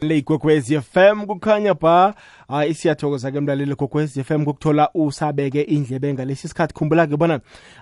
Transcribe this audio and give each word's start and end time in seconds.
le 0.00 0.18
igwegwezi 0.18 0.80
FM 0.80 1.26
kukhanya 1.26 1.74
ba. 1.74 2.14
Hayi 2.48 2.74
siyathokoza 2.74 3.30
ke 3.32 3.40
mlaleli 3.40 3.74
gogwezi 3.74 4.24
FM 4.24 4.44
kokuthola 4.44 4.90
usabeke 4.94 5.62
indlebe 5.62 6.14
ngalesi 6.14 6.48
sikhathi 6.48 6.74
khumbula 6.74 7.06
ke 7.06 7.16
bona 7.16 7.40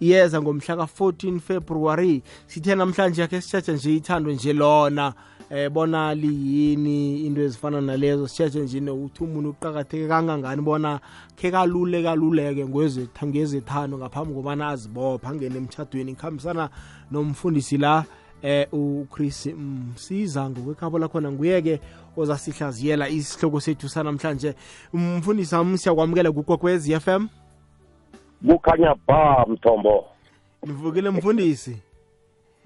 iyeza 0.00 0.42
ngomhla 0.42 0.76
ka-14 0.76 1.40
february. 1.40 2.22
Sithe 2.46 2.74
namhlanje 2.74 3.20
yakhe 3.20 3.40
sitshatshe 3.40 3.72
nje 3.72 3.96
ithando 3.96 4.32
nje 4.32 4.52
lona. 4.52 5.14
Eh 5.50 5.68
bona 5.70 6.14
liyini 6.14 7.26
into 7.26 7.40
ezifana 7.42 7.80
nalezo? 7.80 8.28
Sitshatshe 8.28 8.60
nje 8.60 8.80
nokuthi 8.80 9.24
umuntu 9.24 9.50
uqakatheke 9.50 10.08
kangangani 10.08 10.62
bona 10.62 11.00
khe 11.36 11.50
kalule 11.50 12.02
kaluleke 12.02 12.66
ngezethando 13.26 13.98
ngaphambi 13.98 14.34
kobana 14.34 14.68
azibopha 14.68 15.28
angene 15.28 15.56
emtshadweni 15.56 16.12
ngikhambisana 16.12 16.68
nomfundisi 17.10 17.78
la 17.78 18.04
eh 18.44 18.68
uChris 18.72 19.46
Msiza 19.46 20.50
ngokwekhabo 20.50 20.98
lakhona. 20.98 21.30
Nguyeke 21.30 21.80
ozasihlaziyela 22.16 23.08
isihloko 23.08 23.60
sethu 23.60 23.88
sanamhlanje. 23.88 24.54
Umfundisi 24.92 25.54
wami 25.54 25.78
siyakwamukela 25.78 26.32
kukwekwezi 26.32 27.00
FM 27.00 27.26
kukhanya 28.46 28.94
ba 29.06 29.46
mthombo. 29.48 30.04
Nivukile 30.66 31.10
mfundisi? 31.10 31.76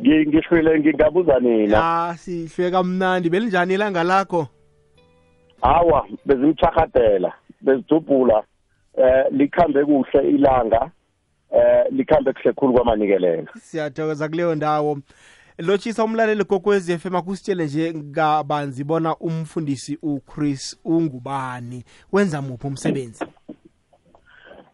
Ngishwile 0.01 0.81
ngingabuza 0.81 1.39
nina. 1.39 2.09
Ah 2.09 2.17
sihlwe 2.17 2.71
kamnandi. 2.71 3.31
Belinjani 3.31 3.75
ilanga 3.75 4.05
lakho? 4.05 4.47
Hawa 5.63 6.07
bezimchakadela 6.27 7.33
bezidubhula 7.61 8.43
eh 8.97 9.25
likhambe 9.31 9.85
kuhle 9.85 10.29
ilanga. 10.29 10.91
Eh 11.51 11.85
likhambe 11.91 12.33
kuhle 12.33 12.53
khulu 12.53 12.73
kwamanikelela 12.73 13.49
siyathokoza 13.61 14.29
kuleyo 14.29 14.55
ndawo. 14.55 14.99
Lotshisa 15.59 16.05
umlaleli 16.05 16.45
kokwezi 16.45 16.99
FM 16.99 17.17
akusitshele 17.17 17.65
nje 17.65 17.93
kabanzi 18.15 18.85
bona 18.85 19.17
umfundisi 19.17 19.99
uChris 20.03 20.81
ungubani 20.85 21.85
wenza 22.13 22.43
muphi 22.43 22.67
umsebenzi? 22.67 23.25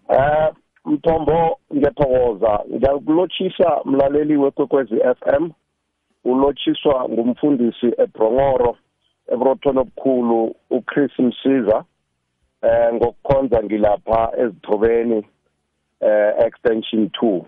Eh 0.09 0.53
mthombo 0.85 1.59
ngiyathokoza. 1.75 2.61
Ngiyakulotshisa 2.75 3.81
mlaleli 3.85 4.37
wekwekwezi 4.37 4.95
FM 4.97 5.51
ulotshiswa 6.25 7.09
ngumfundisi 7.09 7.87
eBrongoro 7.99 8.77
eBroton 9.33 9.79
obukhulu 9.79 10.55
uChris 10.71 11.19
Msiza. 11.19 11.85
Eh 12.63 12.95
ngokukhonza 12.95 13.63
ngilapha 13.63 14.33
ezithobeni 14.39 15.27
eh 16.01 16.35
extension 16.47 17.05
2 17.05 17.43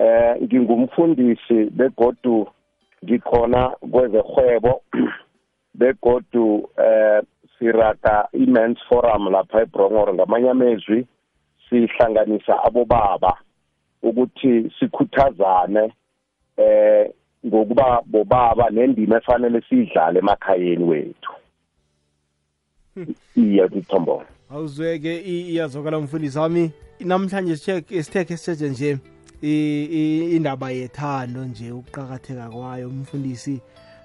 eh 0.00 0.42
ngingumfundisi 0.42 1.64
begodu 1.70 2.46
ngikhona 3.04 3.68
kwezehwebo 3.68 4.82
begodu 5.80 6.68
eh 6.84 7.22
sirata 7.58 8.28
i-men's 8.32 8.78
forum 8.88 9.32
lapha 9.32 9.62
eBrongoro 9.62 10.14
ngamanye 10.14 10.50
amezwi 10.50 11.06
sihlanganisa 11.68 12.64
abobaba 12.64 13.32
ukuthi 14.02 14.72
sikhuthazane 14.78 15.92
eh 16.56 17.10
ngokuba 17.46 18.02
bobaba 18.06 18.70
nendima 18.70 19.16
efanele 19.16 19.60
siyidlale 19.68 20.18
emakhayeni 20.18 20.84
wethu. 20.84 21.32
Iya 23.36 23.66
mthombo 23.66 24.22
awuzweke 24.50 25.20
iyazokala 25.20 26.00
mfundisi 26.00 26.38
wami. 26.38 26.70
Namhlanje 27.00 27.56
sithekhe 27.56 28.36
sithethe 28.36 28.68
nje 28.68 28.98
indaba 29.42 30.70
yethando 30.70 31.44
nje 31.44 31.72
ukuqakatheka 31.72 32.50
kwayo. 32.50 32.88
Umfundisi 32.88 33.60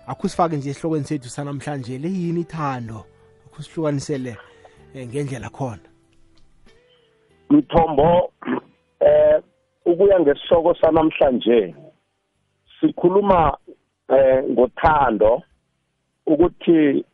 akusifake 0.08 0.58
nje 0.58 0.70
esihlokweni 0.70 1.06
sethu 1.06 1.30
sanamhlanje 1.30 1.98
leyini 1.98 2.42
ithando 2.42 3.06
akusihlukanisele 3.46 4.38
ngendlela 4.98 5.50
khona? 5.50 5.88
Mthombo 7.50 8.32
eh 9.00 9.42
ukuya 9.86 10.20
ngesihloko 10.20 10.76
sanamhlanje 10.76 11.76
sikhuluma 12.80 13.58
eh 14.10 14.44
ngothando 14.50 15.44
ukuthi 16.26 17.06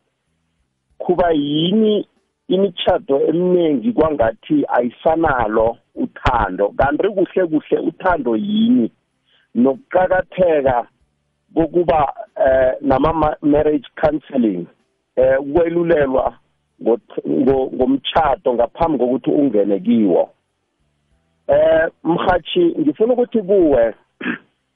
kuba 0.98 1.30
yini 1.30 2.06
imitshato 2.48 3.20
eminingi 3.20 3.92
kwangathi 3.92 4.64
ayisanalo. 4.68 5.78
Uthando 5.94 6.68
kanti 6.68 7.08
kuhle 7.08 7.46
kuhle 7.46 7.78
uthando 7.78 8.36
yini? 8.36 8.92
Nokuqakatheka 9.54 10.86
kokuba 11.54 12.14
eh 12.36 12.74
nama 12.80 13.36
marriage 13.42 13.88
counseling 14.00 14.66
eh 15.16 15.40
ukwelulelwa 15.40 16.34
ngomtshato 17.76 18.54
ngaphambi 18.54 18.98
kokuthi 18.98 19.30
ungene 19.30 19.80
kiwo. 19.80 20.30
Eh 21.46 21.88
mhathi 22.04 22.74
ngifuna 22.80 23.12
ukuthi 23.12 23.42
kuwe 23.42 23.94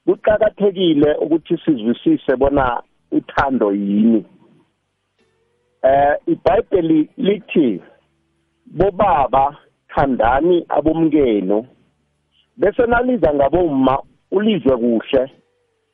kuqakathekile 0.05 1.13
ukuthi 1.13 1.57
sizwisise 1.57 2.35
bona 2.35 2.83
uthando 3.11 3.73
yini. 3.73 4.25
Eh 5.83 6.15
iBhayibheli 6.27 7.09
lithi 7.17 7.81
bobaba 8.65 9.57
thandani 9.97 10.65
abomkenu. 10.69 11.65
Bese 12.57 12.85
naliza 12.85 13.33
ngabomma 13.33 13.99
ulizwe 14.31 14.77
kuhle. 14.77 15.31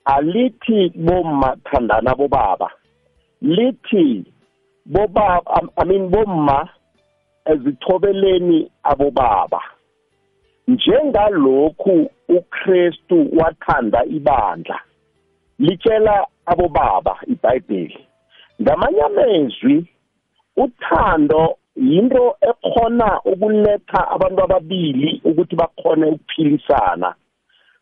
Alithi 0.06 0.92
bomma 0.96 1.56
thandana 1.64 2.12
abobaba 2.12 2.72
lithi 3.42 4.26
bobaba 4.86 5.62
i 5.78 5.86
mean 5.86 6.10
bomma 6.10 6.70
ezithobeleni 7.46 8.72
abobaba. 8.84 9.62
Njengalokhu 10.68 12.10
uKristu 12.30 13.28
wathanda 13.38 14.06
ibandla 14.06 14.80
litshela 15.60 16.28
abobaba 16.46 17.18
iBhayibheli. 17.28 18.08
Ngamanye 18.62 19.02
amezwi 19.02 19.88
uthando 20.58 21.58
yinto 21.76 22.36
ekhona 22.42 23.22
ukuletha 23.26 24.08
abantu 24.12 24.44
ababili 24.44 25.22
ukuthi 25.24 25.56
bakhone 25.56 26.06
ukuphilisana. 26.06 27.16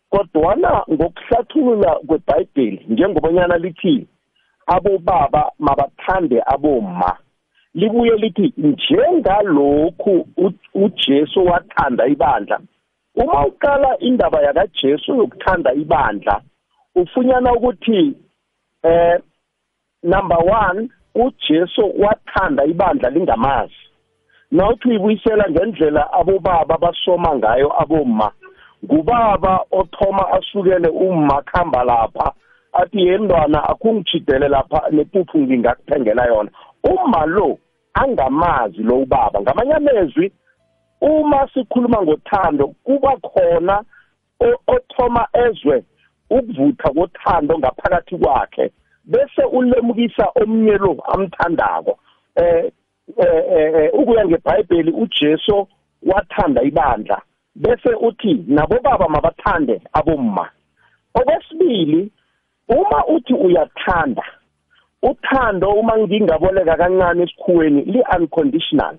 Kodwana 0.09 0.83
ngokuhlathulula 0.91 1.91
kweBhayibheli 2.07 2.85
njengobanyana 2.89 3.57
lithi 3.57 4.07
abobaba 4.67 5.51
mabathande 5.59 6.43
abomma 6.45 7.17
libuye 7.73 8.15
lithi 8.15 8.53
njengalokhu 8.57 10.27
uJesu 10.73 11.45
wathanda 11.45 12.07
ibandla 12.07 12.59
uma 13.15 13.45
uqala 13.45 13.99
indaba 13.99 14.41
yakaJesu 14.41 15.15
yokuthanda 15.15 15.73
ibandla 15.73 16.41
ufunyana 16.95 17.53
ukuthi 17.53 18.15
eh 18.83 19.19
number 20.03 20.37
1 20.37 20.87
uJesu 21.15 21.93
wathanda 21.99 22.65
ibandla 22.65 23.09
lingamazi. 23.09 23.81
Nawuthi 24.51 24.87
uyibuyisela 24.87 25.49
ngendlela 25.49 26.13
abobaba 26.13 26.77
basoma 26.77 27.35
ngayo 27.35 27.81
abomma 27.81 28.31
ngubaba 28.85 29.59
othoma 29.71 30.31
asukele 30.31 30.87
umma 30.87 31.41
khamba 31.41 31.83
lapha 31.83 32.33
athi 32.73 33.07
yendwana 33.07 33.69
akungijidele 33.69 34.47
lapha 34.47 34.89
nepuphu 34.91 35.37
ngingakuthengela 35.39 36.25
yona. 36.25 36.51
Uma 36.83 37.25
lo 37.25 37.57
angamazi 37.93 38.83
lo 38.83 38.95
ubaba. 38.99 39.41
Ngamanye 39.41 39.73
amezwi 39.73 40.31
uma 41.01 41.47
sikhuluma 41.53 42.01
ngothando 42.01 42.67
kuba 42.83 43.17
khona 43.17 43.83
othoma 44.67 45.27
ezwe 45.33 45.83
ukuvutha 46.29 46.89
kothando 46.89 47.59
ngaphakathi 47.59 48.17
kwakhe. 48.17 48.71
Bese 49.05 49.43
ulemukisa 49.51 50.27
omnye 50.41 50.77
lo 50.77 50.97
amthandako 51.13 51.99
eh 52.35 52.71
eh 53.17 53.89
ukuya 53.93 54.25
ngeBhayibheli 54.25 54.91
uJesu 54.91 55.67
wathanda 56.03 56.63
ibandla. 56.63 57.21
Bese 57.55 57.89
uthi 57.89 58.45
nabo 58.47 58.79
baba 58.83 59.07
mabathande 59.09 59.81
abomma. 59.93 60.49
Okwesibili 61.13 62.11
uma 62.67 63.05
uthi 63.05 63.33
uyathanda 63.33 64.23
uthando 65.03 65.69
uma 65.69 65.97
ngingaboleka 65.97 66.77
kancane 66.77 67.23
esikhuweni 67.23 67.81
li 67.81 68.03
unconditional 68.17 68.95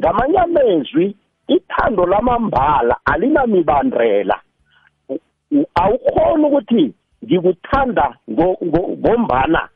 ngamanye 0.00 0.38
amezwi 0.38 1.16
ithando 1.48 2.06
lamambala 2.06 2.96
alinamibandela. 3.04 4.40
Awukhoni 5.74 6.44
ukuthi 6.44 6.94
ngikuthanda 7.24 8.14
ngombana 8.30 9.68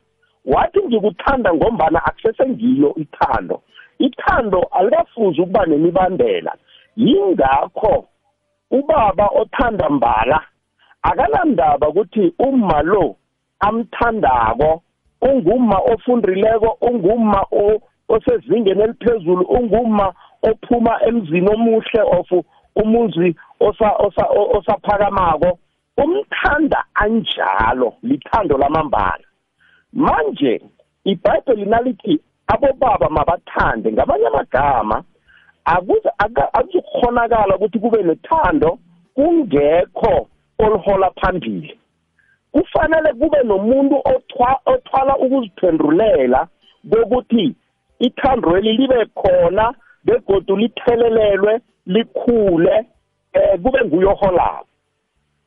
wathi 0.45 0.79
ngikuthanda 0.87 1.53
ngombana 1.53 2.05
akusesengiyo 2.05 2.95
ithando. 2.95 3.61
Ithando 3.99 4.59
alikafuzi 4.71 5.41
ukuba 5.41 5.65
nemibandela. 5.65 6.55
Yingakho 6.95 8.05
ubaba 8.71 9.27
othanda 9.27 9.89
mbala 9.89 10.41
akanandaba 11.01 11.89
ukuthi 11.89 12.33
umma 12.39 12.81
lo 12.81 13.15
amthandako 13.59 14.81
ungumma 15.21 15.77
ofundileko 15.77 16.77
ungumma 16.81 17.45
osezingeni 18.09 18.81
eliphezulu 18.81 19.45
ungumma 19.45 20.13
ophuma 20.43 20.99
emzini 21.07 21.49
omuhle 21.53 22.01
of 22.01 22.29
umuzi 22.75 23.35
osaphakamako. 24.57 25.59
Umthanda 25.97 26.83
anjalo 26.93 27.93
lithando 28.03 28.57
lamambala. 28.57 29.25
Manje 29.93 30.61
ibhayibheli 31.03 31.65
nalithi 31.65 32.19
abobaba 32.47 33.09
mabathande. 33.09 33.91
Ngamanye 33.91 34.27
amagama 34.27 35.03
akuzukukhonakala 35.65 37.55
ukuthi 37.55 37.79
kube 37.79 38.03
nethando 38.03 38.79
kungekho 39.15 40.27
oluhola 40.59 41.11
phambili. 41.11 41.79
Kufanele 42.51 43.13
kube 43.13 43.43
nomuntu 43.43 44.01
othwala 44.65 45.17
ukuziphendulela 45.17 46.47
kokuthi 46.89 47.55
ithandweli 47.99 48.77
libe 48.77 49.05
khona 49.05 49.73
begodu 50.05 50.55
lithelelelwe 50.55 51.61
likhule 51.85 52.85
eh 53.33 53.59
kube 53.63 53.79
nguyoholako. 53.85 54.70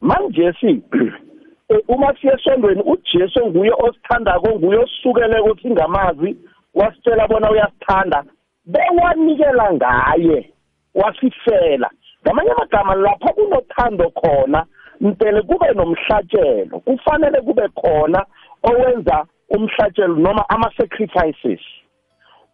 Manje 0.04 0.52
si 0.60 0.82
uma 1.88 2.14
siye 2.20 2.32
esondweni 2.32 2.82
uJesu 2.82 3.46
nguye 3.46 3.72
osithandako 3.78 4.48
nguye 4.54 4.78
osukeleko 4.78 5.56
singamazi 5.62 6.36
wasitshela 6.74 7.28
bona 7.28 7.50
uyasithanda 7.50 8.24
bewanikela 8.66 9.72
ngaye 9.72 10.50
wasifela. 10.94 11.90
Ngamanye 12.22 12.50
amagama 12.50 12.94
lapha 12.94 13.32
kunothando 13.32 14.10
khona 14.10 14.66
mpele 15.00 15.42
kube 15.42 15.72
nomhlatshelo 15.74 16.80
kufanele 16.80 17.40
kube 17.40 17.68
khona 17.68 18.26
owenza 18.62 19.26
umhlatshelo 19.50 20.16
noma 20.16 20.44
ama-sacrifices. 20.48 21.60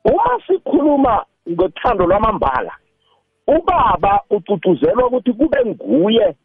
Uma 0.04 0.40
sikhuluma 0.46 1.24
ngothando 1.50 2.06
lwamambala 2.06 2.72
ubaba 3.46 4.20
ucucuzelwa 4.30 5.06
ukuthi 5.06 5.32
kube 5.32 5.58
nguye 5.66 6.36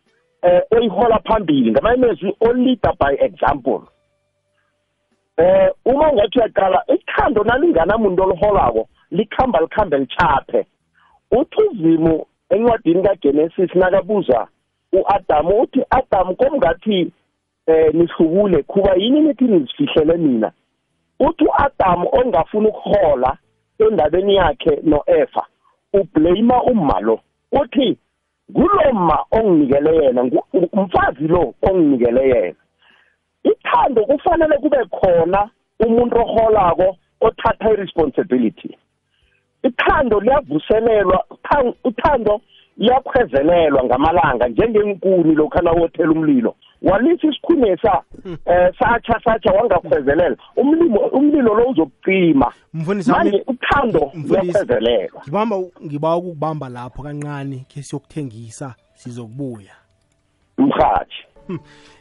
eh 0.45 0.61
oyihola 0.71 1.19
phambili 1.19 1.71
ngamamezwi 1.71 2.35
oleader 2.39 2.93
by 2.99 3.15
example. 3.19 3.81
Eh 5.37 5.69
uma 5.85 6.13
ngathi 6.13 6.39
uyaqala 6.39 6.83
ithando 6.87 7.43
nalingana 7.43 7.95
umuntu 7.95 8.23
oliholako 8.23 8.87
likhamba 9.11 9.61
likhambe 9.61 9.97
lichaphe. 9.97 10.65
Uthi 11.31 11.61
uzimu 11.63 12.25
encwadini 12.49 13.03
kaGenesis 13.03 13.75
nakabuza 13.75 14.47
uAdam 14.93 15.47
uthi 15.47 15.83
Adam 15.89 16.35
komngathi 16.35 17.11
eh 17.67 17.93
nihlukule 17.93 18.63
kuba 18.63 18.93
yini 18.95 19.21
nithi 19.21 19.43
nizifihlele 19.43 20.17
mina? 20.17 20.51
Uthi 21.19 21.45
uAdam 21.45 22.05
ongafuna 22.11 22.69
ukuhola 22.69 23.37
endabeni 23.79 24.35
yakhe 24.35 24.79
noEva 24.83 25.45
ublame 25.93 26.55
umma 26.71 26.99
lo. 26.99 27.19
Uthi 27.51 27.97
kuloma 28.53 29.25
onginikele 29.31 29.95
yena 29.95 30.21
umfazi 30.73 31.27
lo 31.27 31.53
onginikele 31.61 32.27
yena. 32.29 32.55
Ithando 33.43 34.05
kufanele 34.05 34.57
kube 34.57 34.85
khona 34.85 35.49
umuntu 35.79 36.15
oholako 36.17 36.97
othatha 37.21 37.71
iresponsibility. 37.73 38.77
Ithando 39.63 40.19
liyavuselelwa 40.19 41.25
uthando 41.83 42.41
liyakhwezelelwa 42.77 43.83
ngamalanga 43.83 44.47
njengenkuni 44.47 45.35
lokhu 45.35 45.61
nawothela 45.63 46.11
umlilo. 46.11 46.55
Walisa 46.85 47.27
isikhunesa 47.27 48.01
eh 48.45 48.73
satsha 48.79 49.19
satsha 49.23 49.51
wangakhwezelela. 49.51 50.37
Umlilo 50.55 50.99
umlilo 50.99 51.55
lo 51.55 51.69
uzokucima. 51.69 52.53
Manje 52.73 53.43
uthando 53.47 54.11
liyakhwezelelwa 54.13 55.21
ngibamba 55.23 55.57
ngiba 55.85 56.15
ukubamba 56.15 56.69
lapho 56.69 57.03
kancane 57.03 57.65
ke 57.67 57.83
siyokuthengisa 57.83 58.75
sizokubuya. 58.95 59.75
Mhathi 60.57 61.25
hmm. 61.47 61.59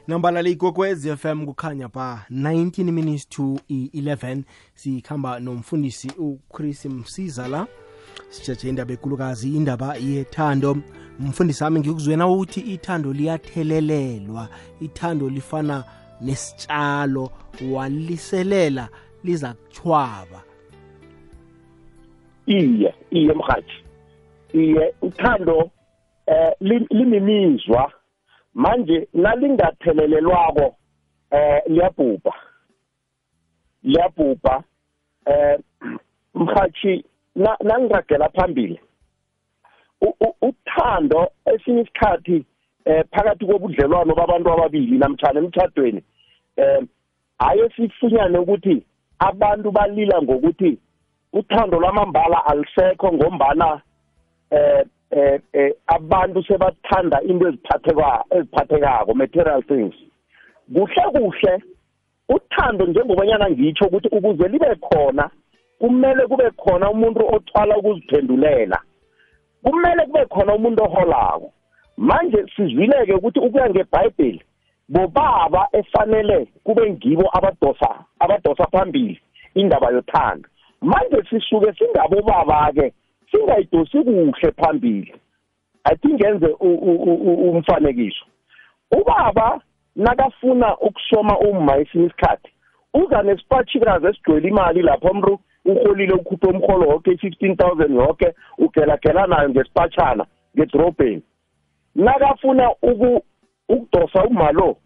nambalala 0.09 0.49
ikokwez 0.49 1.15
FM 1.17 1.47
kukhanya 1.47 1.89
pa 1.89 2.25
19 2.31 2.93
minutes 2.93 3.29
to 3.29 3.59
11 3.71 4.43
sikhamba 4.75 5.41
nomfundisi 5.41 6.13
uChris 6.19 6.87
Msiza 6.87 7.49
la. 7.49 7.67
Sijeje 8.29 8.69
indaba 8.69 8.93
ekulukazi 8.93 9.57
indaba 9.57 9.97
yethando. 9.97 10.77
Mfundisi 11.20 11.64
wami 11.64 11.81
ngikuzwena 11.81 12.28
ukuthi 12.28 12.61
ithando 12.61 13.12
liyathelelelwa. 13.12 14.49
Ithando 14.81 15.28
lifana 15.28 15.84
nesitshalo 16.20 17.31
waliselela 17.72 18.88
liza 19.25 19.55
kuchwaba 19.55 20.43
iye 22.46 22.94
iye 23.11 23.32
mhathi 23.32 23.84
iye 24.52 24.94
uthando 25.02 25.70
eh 26.26 26.52
limimizwa 26.90 27.93
manje 28.55 29.08
nalingathelelelwako 29.14 30.76
eh 31.31 31.62
liyabhubha. 31.66 32.32
Liyabhubha 33.82 34.62
eh 35.26 35.58
mhathi 36.34 37.05
nangiragela 37.64 38.28
phambili 38.28 38.81
uthando 40.43 41.31
esinye 41.55 41.83
isikhathi 41.83 42.45
eh 42.85 43.05
phakathi 43.11 43.47
kobudlelwano 43.47 44.15
babantu 44.15 44.53
ababili 44.53 44.99
namtjana 44.99 45.41
emtshadweni 45.41 46.03
eh 46.56 46.81
aye 47.39 47.71
sifunyane 47.77 48.39
ukuthi 48.39 48.83
abantu 49.19 49.71
balila 49.71 50.23
ngokuthi 50.23 50.79
uthando 51.33 51.81
lwamambala 51.81 52.47
alisekho 52.47 53.12
ngombana 53.12 53.81
eh 54.51 54.85
eh, 55.11 55.41
eh 55.53 55.73
abantu 55.87 56.43
sebathanda 56.43 57.23
into 57.23 57.49
eziphatheka 57.49 58.25
eziphathekako 58.31 59.14
material 59.14 59.62
things. 59.62 59.95
Kuhle 60.75 61.02
kuhle 61.12 61.62
uthando 62.28 62.87
njengobanyana 62.87 63.50
ngitsho 63.50 63.85
ukuthi 63.87 64.09
ukuze 64.09 64.49
libe 64.49 64.75
khona 64.75 65.31
kumele 65.78 66.26
kube 66.26 66.50
khona 66.50 66.90
umuntu 66.90 67.35
othwala 67.35 67.76
ukuziphendulela. 67.76 68.81
Kumele 69.64 70.06
kube 70.06 70.26
khona 70.26 70.54
umuntu 70.54 70.83
oholako. 70.85 71.52
Manje 71.97 72.44
sizwileke 72.56 73.12
ukuthi 73.14 73.38
ukuya 73.40 73.71
ngebhayibheli 73.71 74.42
bobaba 74.88 75.68
efanele 75.73 76.47
kube 76.64 76.90
ngibo 76.90 77.30
abadosa 77.33 78.04
abadosa 78.18 78.66
phambili 78.73 79.21
indaba 79.54 79.90
yothando. 79.90 80.49
Manje 80.80 81.23
sisuke 81.30 81.73
singabo 81.73 82.23
baba-ke 82.23 82.92
singayidosi 83.30 83.99
kuhle 84.04 84.52
phambili. 84.52 85.14
Athi 85.85 86.09
ngenze 86.09 86.47
umfanekiso. 86.47 88.25
Ubaba 88.90 89.61
nakafuna 89.97 90.76
ukusoma 90.78 91.38
umma 91.38 91.76
esinye 91.76 92.06
isikhathi 92.06 92.50
uza 92.94 93.23
nesipatshikazi 93.23 94.06
esigcwele 94.06 94.49
imali 94.49 94.83
lapho 94.83 95.14
mntu 95.14 95.40
uholile 95.64 96.12
ukhuphe 96.14 96.47
umholo 96.47 96.88
woke 96.88 97.11
i-fifteen 97.11 97.56
thousand 97.56 97.94
yoke 97.97 98.35
ugelagela 98.59 99.26
nayo 99.26 99.49
ngesipatshana 99.49 100.26
ngedrobheni. 100.56 101.23
Nakafuna 101.94 102.71
ukudosa 102.83 104.25
umma 104.25 104.52
lo 104.52 104.76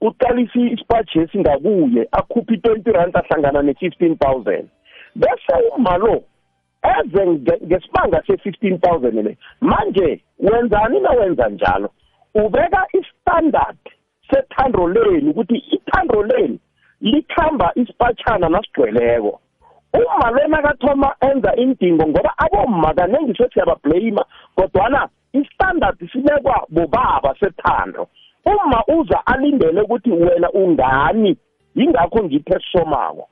uqalisa 0.00 0.60
isipatshi 0.60 1.18
esingakuye 1.18 2.08
akhuphe 2.12 2.54
i-twenty 2.54 2.92
rand 2.92 3.16
ahlangana 3.16 3.62
ne-fifteen 3.62 4.16
thousand. 4.16 4.68
Bese 5.16 5.54
umma 5.76 5.96
lo 5.98 6.22
eze 6.82 7.26
ngesibanga 7.26 8.22
se-fifteen 8.26 8.78
thousand 8.78 9.14
le 9.14 9.36
manje 9.60 10.24
wenzani 10.38 11.00
nawenza 11.00 11.48
njalo? 11.48 11.90
Ubeka 12.34 12.86
istandard 12.92 13.78
sethando 14.30 14.88
leni 14.88 15.30
ukuthi 15.30 15.56
ithando 15.56 16.22
leni 16.22 16.58
likhamba 17.00 17.72
isipatshana 17.74 18.48
nasigcweleko. 18.48 19.40
Uma 19.94 20.30
lona 20.30 20.62
kathoma 20.62 21.14
enza 21.20 21.56
indingo 21.56 22.06
ngoba 22.06 22.32
abomma 22.38 22.94
kaningi 22.94 23.34
sesiyabablame 23.34 24.22
kodwana 24.56 25.08
istandard 25.32 25.98
sibekwa 26.12 26.66
bobaba 26.68 27.34
sethando. 27.40 28.08
Uma 28.44 28.84
uza 28.98 29.26
alindele 29.26 29.80
ukuthi 29.80 30.10
wena 30.10 30.50
ungani 30.50 31.36
yingakho 31.74 32.24
ngiphe 32.24 32.56
esomako 32.56 33.28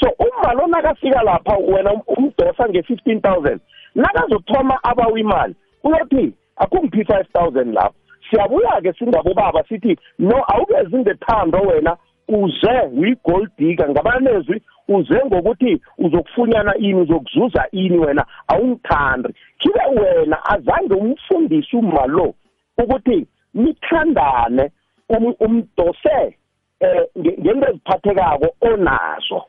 so 0.00 0.08
uma 0.18 0.52
lona 0.52 0.82
kafika 0.82 1.22
lapha 1.22 1.56
wena 1.56 1.92
umdosa 2.06 2.68
nge-15 2.68 3.20
000 3.20 3.58
nakazothoma 3.94 4.78
abawa 4.82 5.20
imali 5.20 5.54
uyothi 5.84 6.32
akungiphi 6.56 7.02
5000 7.02 7.72
lapho. 7.72 7.94
Siyabuya 8.30 8.80
ke 8.82 8.92
singabobaba 8.92 9.64
sithi 9.68 9.98
no 10.18 10.44
awukezi 10.48 10.96
ngethando 10.96 11.58
wena 11.58 11.96
uze 12.28 12.80
uyi-gold 12.92 13.50
digger 13.58 13.90
ngabanezwi 13.90 14.62
uze 14.88 15.20
ngokuthi 15.26 15.82
uzokufunyana 15.98 16.76
ini 16.76 16.94
uzokuzuza 16.94 17.66
ini 17.72 17.98
wena 17.98 18.26
awungithandi. 18.48 19.28
Khibe 19.58 20.00
wena 20.00 20.44
azange 20.44 20.94
umfundise 20.94 21.76
umalo 21.76 22.34
ukuthi 22.78 23.26
nithandane 23.54 24.70
um, 25.08 25.34
umdose 25.40 26.36
eh 26.80 27.02
ngento 27.18 27.68
eziphathekako 27.70 28.48
onazo. 28.60 29.44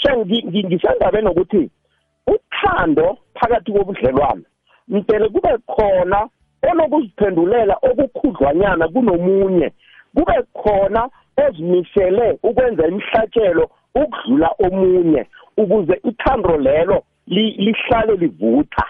So 0.00 0.10
ngisendabeni 0.16 1.28
ukuthi 1.28 1.70
uthando 2.26 3.18
phakathi 3.34 3.72
kobudlelwano 3.72 4.42
mtele 4.88 5.28
kube 5.28 5.58
khona 5.66 6.28
onokuziphendulela 6.70 7.76
okukhudlwanyana 7.82 8.88
kunomunye. 8.88 9.72
Kube 10.14 10.42
khona 10.54 11.08
ezimisele 11.36 12.38
ukwenza 12.42 12.88
imihlatshelo 12.88 13.70
ukudlula 13.94 14.50
omunye 14.58 15.26
ukuze 15.56 16.00
ithando 16.04 16.56
lelo 16.56 17.04
lihlale 17.26 18.16
livutha. 18.16 18.84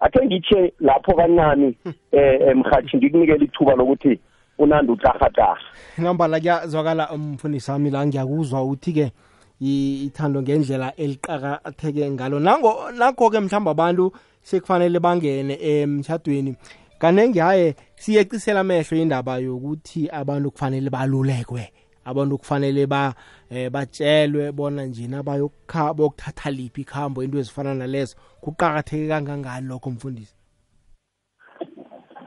Akhe 0.00 0.26
ngitshe 0.26 0.72
lapho 0.80 1.14
kancane 1.14 1.74
eh 2.12 2.40
emhathi 2.48 2.96
ngikunikele 2.96 3.44
ithuba 3.44 3.74
lokuthi 3.74 4.18
unandi 4.58 4.92
utarhatarha 4.92 5.60
ngambala 6.00 6.40
kuyazwakala 6.40 7.10
umfundisi 7.10 7.70
wami 7.70 7.90
la 7.90 8.06
ngiyakuzwa 8.06 8.64
uthi-ke 8.64 9.12
ithando 9.60 10.42
ngendlela 10.42 10.96
eliqakatheke 10.96 12.10
ngalo. 12.10 12.40
Nakho-ke 12.40 13.40
mhlawumbe 13.40 13.70
abantu 13.70 14.12
sekufanele 14.42 15.00
bangene 15.00 15.54
emtshadweni 15.60 16.56
kanenge 16.98 17.40
haye 17.40 17.74
siyecisela 17.96 18.60
amehlo 18.60 18.96
indaba 18.96 19.38
yokuthi 19.38 20.08
abantu 20.08 20.50
kufanele 20.50 20.90
balulekwe. 20.90 21.72
Abantu 22.04 22.38
kufanele 22.38 22.86
ba 22.86 23.14
eh, 23.50 23.70
batshelwe 23.70 24.52
bona 24.52 24.84
njena 24.84 25.22
bayokuthatha 25.22 26.50
liphi 26.50 26.80
ikhambo 26.80 27.22
into 27.22 27.38
ezifana 27.38 27.74
nalezo. 27.74 28.16
Kuqakatheke 28.40 29.08
kangangani 29.08 29.66
lokho 29.68 29.90
mfundisi? 29.90 30.34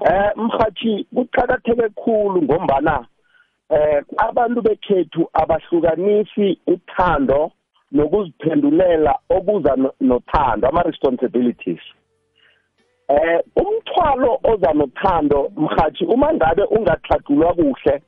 Eh 0.05 0.31
mhathi 0.35 1.07
kuqakatheke 1.15 1.89
khulu 1.95 2.41
ngombana 2.41 3.05
eh 3.69 4.03
abantu 4.17 4.61
bekhethu 4.61 5.29
abahlukanisi 5.33 6.59
uthando 6.67 7.51
nokuziphendulela 7.91 9.19
okuza 9.29 9.75
nothando 10.01 10.67
ama 10.67 10.83
responsibilities 10.83 11.81
eh 13.07 13.39
umthwalo 13.55 14.39
oza 14.43 14.73
nothando 14.73 15.51
mhathi 15.55 16.05
uma 16.05 16.33
ngabe 16.33 16.63
ungathadulwa 16.63 17.53
kuhle 17.53 18.01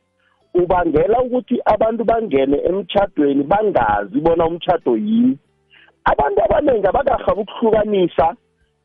ubangela 0.62 1.22
ukuthi 1.22 1.62
abantu 1.66 2.04
bangene 2.04 2.58
emtchadweni 2.68 3.44
bangazi 3.44 4.20
bona 4.20 4.46
umtchado 4.46 4.98
yini. 4.98 5.38
Abantu 6.06 6.44
abaningi 6.44 6.88
abakahaba 6.88 7.42
ukuhlukanisa 7.42 8.36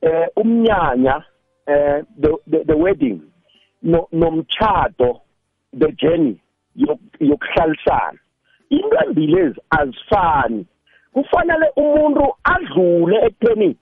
eh 0.03 0.29
umnyanya 0.37 1.25
eh 1.67 2.03
the, 2.21 2.37
the, 2.47 2.65
the 2.65 2.77
wedding 2.77 3.21
no 3.83 4.09
nomtchado 4.13 5.21
the 5.73 5.93
journey 5.93 6.41
yokuhlalisana. 7.21 8.19
Into 8.71 8.97
embili 9.07 9.55
azifani. 9.71 10.67
Kufanele 11.13 11.67
umuntu 11.77 12.35
adlule 12.45 13.17
ekutheni 13.27 13.77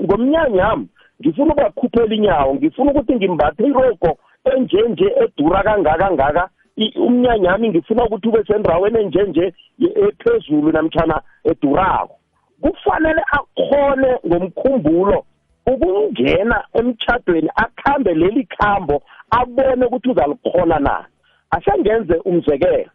ngomnyanyami 0.00 0.88
ngifuna 1.20 1.52
ukubakhuphela 1.52 2.14
inyawo 2.14 2.54
ngifuna 2.54 2.90
ukuthi 2.90 3.14
ngimbathe 3.14 3.66
irogo 3.66 4.18
enjenje 4.44 5.06
edura 5.22 5.62
kangaka 5.62 5.98
kangaka 5.98 6.48
umnyanyami 6.76 7.68
ngifuna 7.68 8.04
ukuthi 8.04 8.28
ube 8.28 8.44
sendaweni 8.44 9.00
enjenje 9.00 9.52
ephezulu 9.80 10.72
namtshana 10.72 11.22
edurako. 11.44 12.16
Kufanele 12.60 13.22
akhone 13.38 14.18
ngomkhumbulo 14.26 15.24
ukungena 15.66 16.64
emtchadweni 16.74 17.50
akhambe 17.54 18.14
leli 18.14 18.44
khambo 18.44 19.02
abone 19.30 19.86
ukuthi 19.86 20.10
uzalikhona 20.10 20.78
na. 20.78 21.04
Asengenze 21.50 22.14
umzekelo 22.14 22.90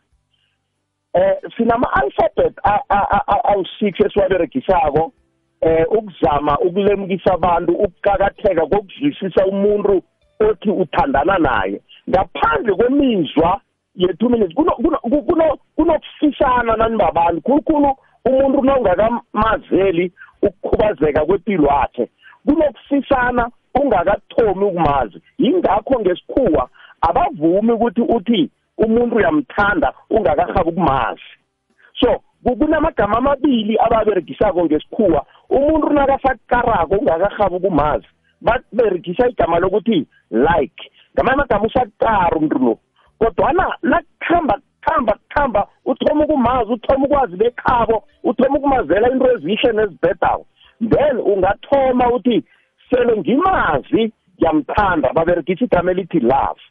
eh 1.14 1.36
sinama 1.58 1.88
alphabet 1.94 2.54
awu6 2.66 4.06
esiwaberegisako 4.06 5.12
eh 5.62 5.86
ukuzama 5.92 6.60
ukulemukisa 6.60 7.34
abantu 7.34 7.74
ukukakatheka 7.74 8.66
kokuzwisisa 8.66 9.46
umuntu 9.46 10.04
othi 10.40 10.70
uthandana 10.70 11.38
naye. 11.38 11.82
Ngaphandle 12.10 12.76
kwemizwa 12.76 13.62
ye-two 13.98 14.30
minutes 14.30 14.56
kunokufisana 15.76 16.76
nani 16.78 16.98
babantu 16.98 17.42
khulukhulu 17.42 17.98
umuntu 18.26 18.62
nongakamazeli 18.62 20.12
ukukhubazeka 20.42 21.26
kwempilo 21.26 21.68
yakhe 21.68 22.10
kunokufisana 22.46 23.50
ungakathomi 23.76 24.64
ukumazi. 24.66 25.22
Yingakho 25.38 26.00
ngesikhuwa 26.00 26.70
abavumi 27.02 27.72
ukuthi 27.72 28.02
uthi 28.02 28.50
umuntu 28.78 29.16
uyamthanda 29.16 29.94
ungakahabi 30.10 30.70
ukumazi. 30.70 31.30
So 32.00 32.22
kunamagama 32.60 33.18
amabili 33.18 33.78
ababeregisako 33.80 34.66
ngesikhuwa 34.66 35.26
umuntu 35.50 35.90
nakasakarako 35.90 36.96
ungakahabi 36.96 37.56
ukumazi 37.56 38.08
baberegisa 38.42 39.30
igama 39.30 39.60
lokuthi 39.60 40.08
like. 40.32 40.92
Ngamanye 41.14 41.34
amagama 41.34 41.66
usakara 41.66 42.38
umuntu 42.38 42.60
lo. 42.60 42.80
Kodwana 43.20 43.78
nakuhamba 43.82 44.60
kuhamba 44.84 45.14
kuhamba 45.30 45.68
uthoma 45.86 46.24
ukumazi 46.26 46.72
uthoma 46.72 47.06
ukwazi 47.06 47.36
bekhabo 47.36 48.04
uthoma 48.24 48.58
ukumazela 48.58 49.12
into 49.12 49.32
ezihle 49.32 49.72
nezibhedako 49.74 50.46
then 50.82 51.18
ungathoma 51.18 52.12
uthi 52.14 52.44
sele 52.90 53.18
ngimazi 53.18 54.12
ngiyamthanda 54.38 55.14
baberegisa 55.14 55.66
igama 55.66 55.92
elithi 55.92 56.20
love. 56.20 56.62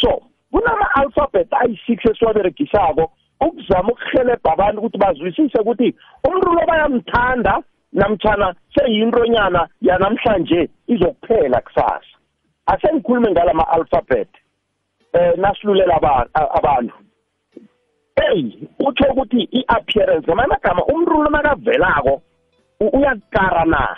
So 0.00 0.22
kunama-alphabet 0.52 1.48
ayi-six 1.52 1.98
esiwaberegisako 2.10 3.12
ukuzama 3.40 3.88
ukuhelebha 3.92 4.52
abantu 4.52 4.78
ukuthi 4.78 4.98
bazwisise 4.98 5.58
ukuthi 5.60 5.94
umuntu 6.24 6.52
lo 6.52 6.66
bayamthanda 6.66 7.62
namtshana 7.92 8.54
seyintonyana 8.74 9.68
yanamhlanje 9.80 10.68
izokuphela 10.86 11.60
kusasa. 11.60 12.16
Asengikhulume 12.66 13.30
ngala 13.30 13.54
ma-alphabet. 13.54 14.28
Eh 15.16 15.32
nasilulela 15.36 15.96
abantu. 16.34 16.94
Hey 18.16 18.68
utsho 18.78 19.04
ukuthi 19.12 19.48
i-appearance 19.52 20.26
ngamanye 20.26 20.46
amagama 20.46 20.84
umuntu 20.84 21.22
lo 21.22 21.30
nakavelako 21.30 22.22
uyakara 22.80 23.64
na? 23.64 23.96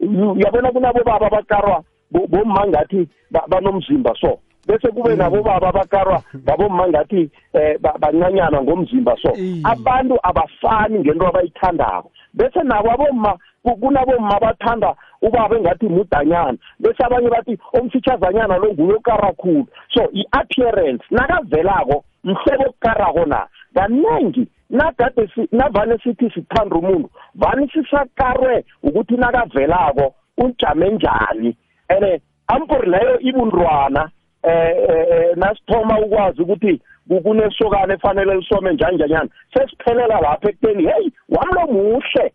Uyabona 0.00 0.70
kunabo 0.72 1.00
baba 1.04 1.30
bakarwa 1.30 1.82
bomma 2.10 2.66
ngathi 2.66 3.08
banomzimba 3.30 4.14
so? 4.20 4.38
Bese 4.66 4.88
kube 4.88 5.16
nabo 5.16 5.42
baba 5.42 5.72
bakarwa 5.72 6.22
ngabomma 6.36 6.88
ngathi 6.88 7.30
eh 7.52 7.78
bancanyana 8.00 8.62
ngomzimba 8.62 9.16
so? 9.22 9.32
Abantu 9.64 10.18
abafani 10.22 10.98
ngento 10.98 11.26
abayithandako. 11.28 12.10
Bese 12.34 12.62
nabo 12.62 12.90
abomma 12.92 13.38
kunabomma 13.62 14.40
bathanda 14.40 14.94
ubaba 15.22 15.56
engathi 15.56 15.88
mudanyana. 15.88 16.58
Bese 16.80 17.04
abanye 17.04 17.28
bathi 17.28 17.58
omfitshazanyana 17.72 18.56
lo 18.56 18.72
nguye 18.72 18.94
okarakhulu 18.96 19.66
so 19.94 20.02
i-appearance 20.12 21.04
nakavelako 21.10 22.04
mhlobo 22.24 22.64
okukarako 22.68 23.24
na? 23.26 23.46
Kaningi 23.74 24.48
nagade 24.70 25.28
navane 25.52 25.98
sithi 25.98 26.30
sithanda 26.30 26.76
umuntu 26.76 27.10
vane 27.34 27.68
sisakarwe 27.72 28.64
ukuthi 28.82 29.16
nakavelako 29.16 30.14
ujame 30.38 30.90
njani? 30.90 31.56
And 31.88 32.20
ampori 32.48 32.90
leyo 32.90 33.20
ibundrwana 33.20 34.10
eh 34.42 35.36
nasithoma 35.36 35.98
ukwazi 36.00 36.42
ukuthi 36.42 36.80
kunesokana 37.08 37.94
efanele 37.94 38.34
lisome 38.34 38.72
njani 38.72 38.96
njanyana 38.96 39.28
sesiphelela 39.54 40.20
lapha 40.20 40.48
ekuteni 40.48 40.82
hey 40.82 41.10
wami 41.28 41.52
lo 41.54 41.66
muhle. 41.72 42.32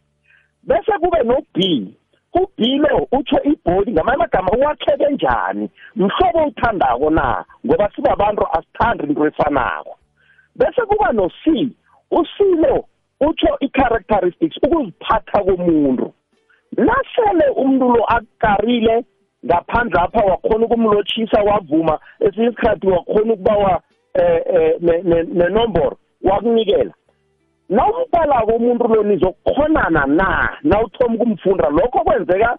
Bese 0.63 0.91
kube 0.99 1.23
no 1.23 1.37
B 1.53 1.87
u-B 2.33 2.77
lo 2.77 3.07
utsho 3.11 3.39
ibhodi 3.43 3.91
ngamanye 3.91 4.15
amagama 4.15 4.51
uwakheke 4.51 5.09
njani? 5.09 5.69
Mhlobo 5.95 6.43
uthandako 6.47 7.09
na? 7.09 7.45
Ngoba 7.65 7.91
sibabantu 7.95 8.47
asithandi 8.51 9.03
into 9.03 9.27
efanako. 9.27 9.97
Bese 10.55 10.81
kuba 10.81 11.11
no-C 11.11 11.69
u-C 12.11 12.43
lo 12.43 12.85
utsho 13.21 13.57
i-characteristics 13.59 14.57
ukuziphatha 14.63 15.43
komuntu. 15.43 16.13
Nasele 16.77 17.49
umuntu 17.55 17.89
lo 17.97 18.05
akarile 18.05 19.05
ngaphandle 19.45 20.01
apha 20.01 20.25
wakhona 20.25 20.65
ukumlotshisa 20.65 21.41
wavuma 21.41 21.99
esinye 22.19 22.47
isikhathi 22.47 22.87
wakhona 22.87 23.33
ukuba 23.33 23.81
nenomboro 25.33 25.97
wakunikela. 26.23 26.93
Nawumbhalako 27.69 28.51
umuntu 28.51 28.87
lo 28.87 29.03
nizokukhonana 29.03 30.05
na 30.05 30.57
nawuthoma 30.63 31.15
ukumfunda 31.15 31.69
lokho 31.69 32.03
kwenzeka 32.03 32.57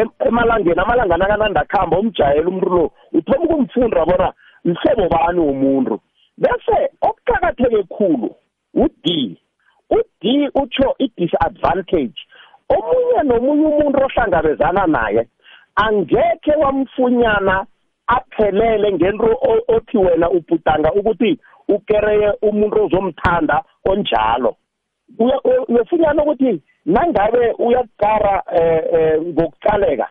um 0.00 0.10
emalangeni 0.26 0.80
amalanga 0.80 1.16
nakanandakhamba 1.16 1.98
umjayela 1.98 2.48
umuntu 2.48 2.68
lo 2.68 2.90
uthoma 3.12 3.44
ukumfunda 3.44 4.04
bona 4.04 4.32
mhlobo 4.64 5.08
bani 5.08 5.40
womuntu. 5.40 6.00
Bese 6.38 6.90
okuqakatheke 7.00 7.82
khulu 7.82 8.34
u-d. 8.74 9.36
U-d 9.90 10.50
utsho 10.54 10.94
i-disadvantage. 10.98 12.18
Omunye 12.68 13.22
nomunye 13.24 13.66
umuntu 13.66 13.98
ohlangabezana 14.04 14.86
naye 14.86 15.28
angekhe 15.76 16.52
wamfunyana 16.62 17.66
aphelele 18.06 18.92
ngento 18.92 19.38
othi 19.68 19.98
wena 19.98 20.30
ubhudanga 20.30 20.92
ukuthi 20.92 21.38
ukereye 21.68 22.32
umuntu 22.42 22.84
ozomthanda 22.84 23.62
onjalo. 23.84 24.56
Uyofunyana 25.68 26.22
ukuthi 26.22 26.62
nangabe 26.86 27.54
uyakara 27.58 28.42
eh 28.52 29.20
ngokuqaleka 29.22 30.08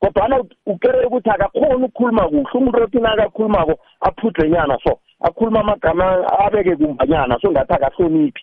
kodwana 0.00 0.44
ukereye 0.66 1.06
ukuthi 1.06 1.30
akakhoni 1.30 1.84
ukukhuluma 1.84 2.28
kuhle 2.28 2.50
umuntu 2.54 2.82
othi 2.82 2.98
nakakhulumako 2.98 3.74
aphudlenyana 4.00 4.78
so 4.84 4.98
akhuluma 5.20 5.60
amagama 5.60 6.04
abeke 6.44 6.76
kumbanyana 6.76 7.38
so 7.40 7.50
ngathi 7.50 7.72
akahloniphi. 7.72 8.42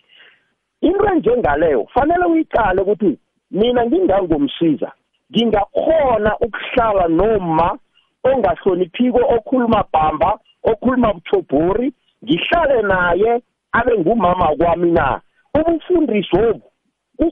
Into 0.80 1.04
enjengaleyo 1.04 1.86
fanele 1.94 2.24
uyiqale 2.24 2.80
ukuthi 2.80 3.18
mina 3.50 3.86
ngingangomsiza 3.86 4.92
ngingakhona 5.32 6.36
ukuhlala 6.40 7.08
noma 7.08 7.78
ongahloniphiko 8.24 9.20
okhuluma 9.36 9.84
bhamba 9.92 10.38
okhuluma 10.64 11.12
buthobhori 11.14 11.92
ngihlale 12.24 12.82
naye 12.82 13.42
abe 13.72 13.98
ngumama 13.98 14.56
kwami 14.56 14.90
na? 14.92 15.20
Ubufundisi 15.54 16.36
obu 16.36 16.62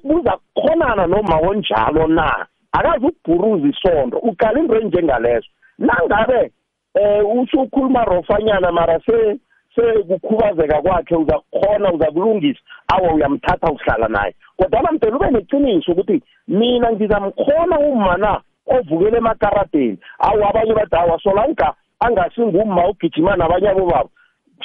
buza 0.04 0.38
kukhonana 0.54 1.06
noma 1.06 1.36
onjalo 1.48 2.06
na? 2.06 2.46
Akazi 2.72 3.06
ukubhuruza 3.06 3.68
isondo 3.68 4.18
uqala 4.18 4.60
into 4.60 4.80
enjengalezo. 4.80 5.48
Nangabe 5.78 6.52
um 6.94 7.38
usukhuluma 7.40 8.04
rofanyana 8.04 8.72
mara 8.72 9.00
se 9.00 9.38
sekukhubazeka 9.74 10.82
kwakhe 10.82 11.16
uza 11.16 11.38
kukhona 11.38 11.92
uza 11.92 12.10
kulungisa 12.10 12.60
awa 12.88 13.14
uyamthatha 13.14 13.72
uhlala 13.72 14.08
naye. 14.08 14.34
Kodwana 14.56 14.92
mdela 14.92 15.16
ube 15.16 15.30
neqiniso 15.30 15.92
ukuthi 15.92 16.22
mina 16.48 16.92
ngizamkhona 16.92 17.78
umma 17.78 18.16
na? 18.16 18.40
Ovukele 18.68 19.16
emakaradeni 19.18 19.98
awu 20.18 20.44
abanye 20.48 20.74
bathi 20.74 20.96
awa 20.96 21.20
solanka 21.20 21.74
angasingumma 22.00 22.88
ugijima 22.88 23.36
nabanye 23.36 23.68
abobaba. 23.68 24.10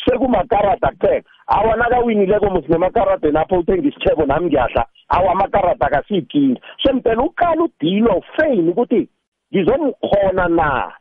Sekumakarada 0.06 0.88
kuphela. 0.92 1.24
Awa 1.48 1.76
nakawinileko 1.78 2.50
musinemakarada 2.50 3.42
apho 3.42 3.60
uthenga 3.60 3.88
isitshebo 3.88 4.26
nami 4.26 4.48
ngiyadla. 4.48 4.86
Awa 5.10 5.32
amakarada 5.32 5.88
akasiyikinga 5.88 6.62
so 6.84 6.94
mpela 6.94 7.24
uqala 7.24 7.64
udilo 7.64 8.18
ufeyini 8.18 8.70
ukuthi 8.70 9.10
ngizomkhona 9.54 10.48
na? 10.48 10.92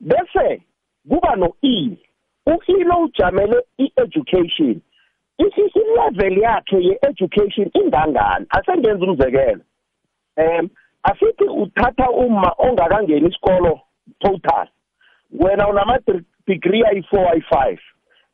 Bese 0.00 0.62
kuba 1.08 1.36
no-e. 1.36 1.96
U-e 2.46 2.84
lo 2.84 3.04
ujamele 3.04 3.62
i-education. 3.78 4.80
I-level 5.38 6.38
yakhe 6.38 6.76
ye-education 6.76 7.70
ingangani? 7.74 8.46
Asengenza 8.50 9.04
umzekelo. 9.04 9.62
Um 10.36 10.70
asithi 11.02 11.44
uthatha 11.44 12.10
uma 12.10 12.52
ongakangeni 12.58 13.28
isikolo 13.28 13.80
total. 14.18 14.68
Wena 15.32 15.68
unama-degree 15.68 16.84
ayi-four 16.84 17.28
ayi-five. 17.28 17.80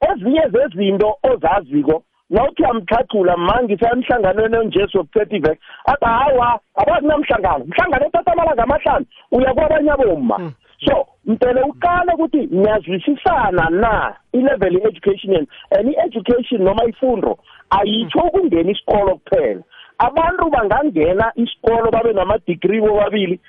Ezinye 0.09 0.43
zezinto 0.53 1.19
ozaziko 1.23 2.03
nawuthi 2.31 2.63
uyamthathula 2.63 3.37
mangisa 3.37 3.91
emhlanganweni 3.93 4.57
onje 4.57 4.87
sokucetha 4.93 5.37
ivek 5.37 5.59
athi 5.87 6.05
hawa 6.05 6.61
abazi 6.75 7.07
namhlangano. 7.07 7.65
Mhlangano 7.65 8.07
ethatha 8.07 8.33
amalanga 8.33 8.63
amahlanu 8.63 9.07
uya 9.33 9.55
kwabanye 9.55 9.91
aboma 9.91 10.53
so 10.85 11.07
mtele 11.25 11.63
uqale 11.63 12.13
ukuthi 12.15 12.47
niyazwisisana 12.47 13.71
na 13.71 14.17
i-level 14.33 14.75
ye-education 14.75 15.47
and 15.71 15.89
i-education 15.89 16.63
noma 16.63 16.85
ifundo 16.85 17.39
ayitsho 17.71 18.19
ukungena 18.19 18.71
isikolo 18.71 19.15
kuphela. 19.17 19.63
Abantu 19.99 20.51
bangangena 20.51 21.33
isikolo 21.35 21.91
babe 21.91 22.13
nama-degree 22.13 22.81
bobabili 22.81 23.41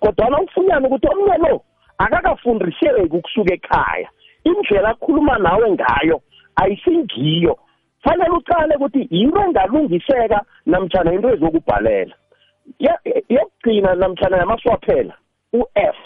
kodwana 0.00 0.40
ufunyana 0.40 0.86
ukuthi 0.86 1.08
omnye 1.08 1.36
lo 1.38 1.62
akakafundiseki 1.98 3.16
ukusuka 3.16 3.54
ekhaya. 3.54 4.08
Indlela 4.44 4.88
akhuluma 4.90 5.38
nawe 5.38 5.70
ngayo 5.70 6.22
ayisingiyo. 6.56 7.58
Fanele 8.02 8.30
uqale 8.30 8.76
ukuthi 8.76 9.08
yinto 9.10 9.40
engalungiseka 9.44 10.40
namtshana 10.66 11.12
into 11.14 11.28
ezokubhalela. 11.34 12.14
Yokugcina 13.28 13.94
namtshana 13.94 14.36
yamaswaphela 14.36 15.14
u-f 15.52 15.96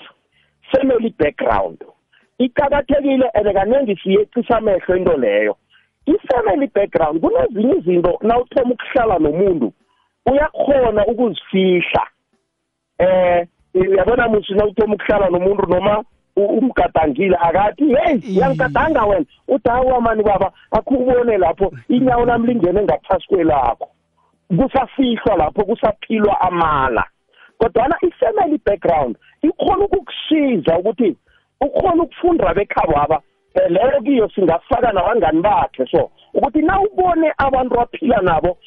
family 0.73 1.15
background. 1.19 1.85
Iqakathekile 2.39 3.29
and 3.35 3.55
kaningi 3.55 3.97
siyeqisa 4.03 4.57
amehlo 4.57 4.97
into 4.97 5.17
leyo. 5.17 5.57
I-family 6.07 6.67
background 6.67 7.21
kunezinye 7.21 7.77
izinto 7.79 8.19
nawuthoma 8.23 8.73
ukuhlala 8.73 9.19
nomuntu 9.19 9.73
uyakhona 10.27 11.07
ukuzifihla. 11.07 12.07
Eh 12.99 13.47
uyabona 13.75 14.29
musi 14.29 14.55
nawuthoma 14.55 14.95
ukuhlala 14.95 15.31
nomuntu 15.31 15.67
noma 15.67 16.05
umgadangile 16.37 17.37
akathi 17.37 17.85
hey 17.85 18.19
uyangigadanga 18.37 19.05
wena. 19.05 19.27
Uthi 19.49 19.69
hawa 19.69 20.01
mani 20.01 20.23
baba 20.23 20.53
akubone 20.71 21.39
lapho 21.39 21.73
inyawo 21.89 22.27
lami 22.27 22.47
lingene 22.47 22.83
ngaphasi 22.83 23.27
kwelakho. 23.29 23.89
Kusafihlwa 24.49 25.37
lapho 25.37 25.65
kusaphilwa 25.65 26.41
amala. 26.41 27.05
Kodwana 27.59 27.97
i-family 28.03 28.59
background 28.65 29.17
ikhona 29.43 29.85
ukukusiza 29.85 30.79
ukuthi 30.79 31.17
ukhona 31.61 32.03
ukufunda 32.03 32.55
bekhabo 32.55 32.99
aba 33.03 33.21
leyo 33.69 34.01
kiyo 34.03 34.29
singafaka 34.35 34.93
nabangani 34.93 35.43
bakhe 35.43 35.87
so 35.87 36.11
ukuthi 36.35 36.63
na 36.63 36.81
ubone 36.81 37.33
abantu 37.39 37.81
aphila 37.81 38.21
nabo 38.23 38.59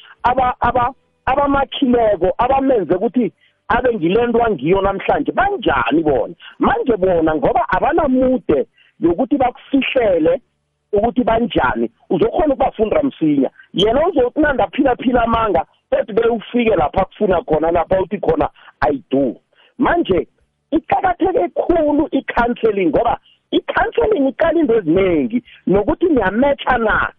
abamakhileko 1.26 2.28
abamenze 2.38 2.94
ukuthi 2.94 3.32
abe 3.68 3.94
ngilentwa 3.94 4.50
ngiyo 4.50 4.80
namhlanje 4.82 5.32
banjani 5.32 6.02
bona? 6.02 6.34
Manje 6.58 6.96
bona 6.96 7.34
ngoba 7.34 7.66
abanamude 7.68 8.66
yokuthi 9.00 9.36
bakufihlele 9.36 10.40
ukuthi 10.92 11.24
banjani 11.24 11.90
uzokhona 12.10 12.54
ukubafunda 12.54 13.02
msinya. 13.02 13.50
Yena 13.72 14.08
uzothi 14.08 14.40
nandaphila 14.40 14.96
phila 14.96 15.22
amanga 15.22 15.64
bethi 15.90 16.12
bewufike 16.12 16.76
lapha 16.76 17.04
kufuna 17.04 17.42
khona 17.42 17.70
lapha 17.70 18.00
uthi 18.00 18.18
khona 18.18 18.48
i 18.80 19.02
do 19.10 19.36
manje 19.78 20.28
iqakatheke 20.70 21.48
khulu 21.48 22.08
i-counseling 22.12 22.88
ngoba 22.88 23.18
i-counseling 23.50 24.28
iqala 24.28 24.60
into 24.60 24.74
eziningi 24.74 25.42
nokuthi 25.66 26.06
niyametha 26.06 26.78
na? 26.78 27.12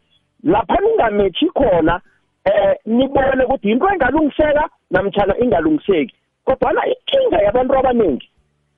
Lapha 0.44 0.78
ningamethi 0.82 1.50
khona 1.50 2.02
eh 2.46 2.76
nibone 2.86 3.44
ukuthi 3.44 3.72
into 3.72 3.88
engalungiseka 3.90 4.70
namtshana 4.92 5.38
ingalungiseki. 5.38 6.16
Kodwana 6.46 6.82
inkinga 6.88 7.44
yabantu 7.44 7.78
abaningi 7.78 8.30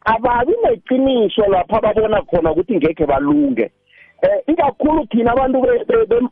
ababi 0.06 0.54
neqiniso 0.64 1.46
lapha 1.48 1.82
babona 1.82 2.22
khona 2.22 2.52
ukuthi 2.52 2.76
ngekhe 2.76 3.06
balunge. 3.06 3.72
Eh 4.22 4.40
ikakhulu 4.48 5.06
thina 5.08 5.32
abantu 5.32 5.66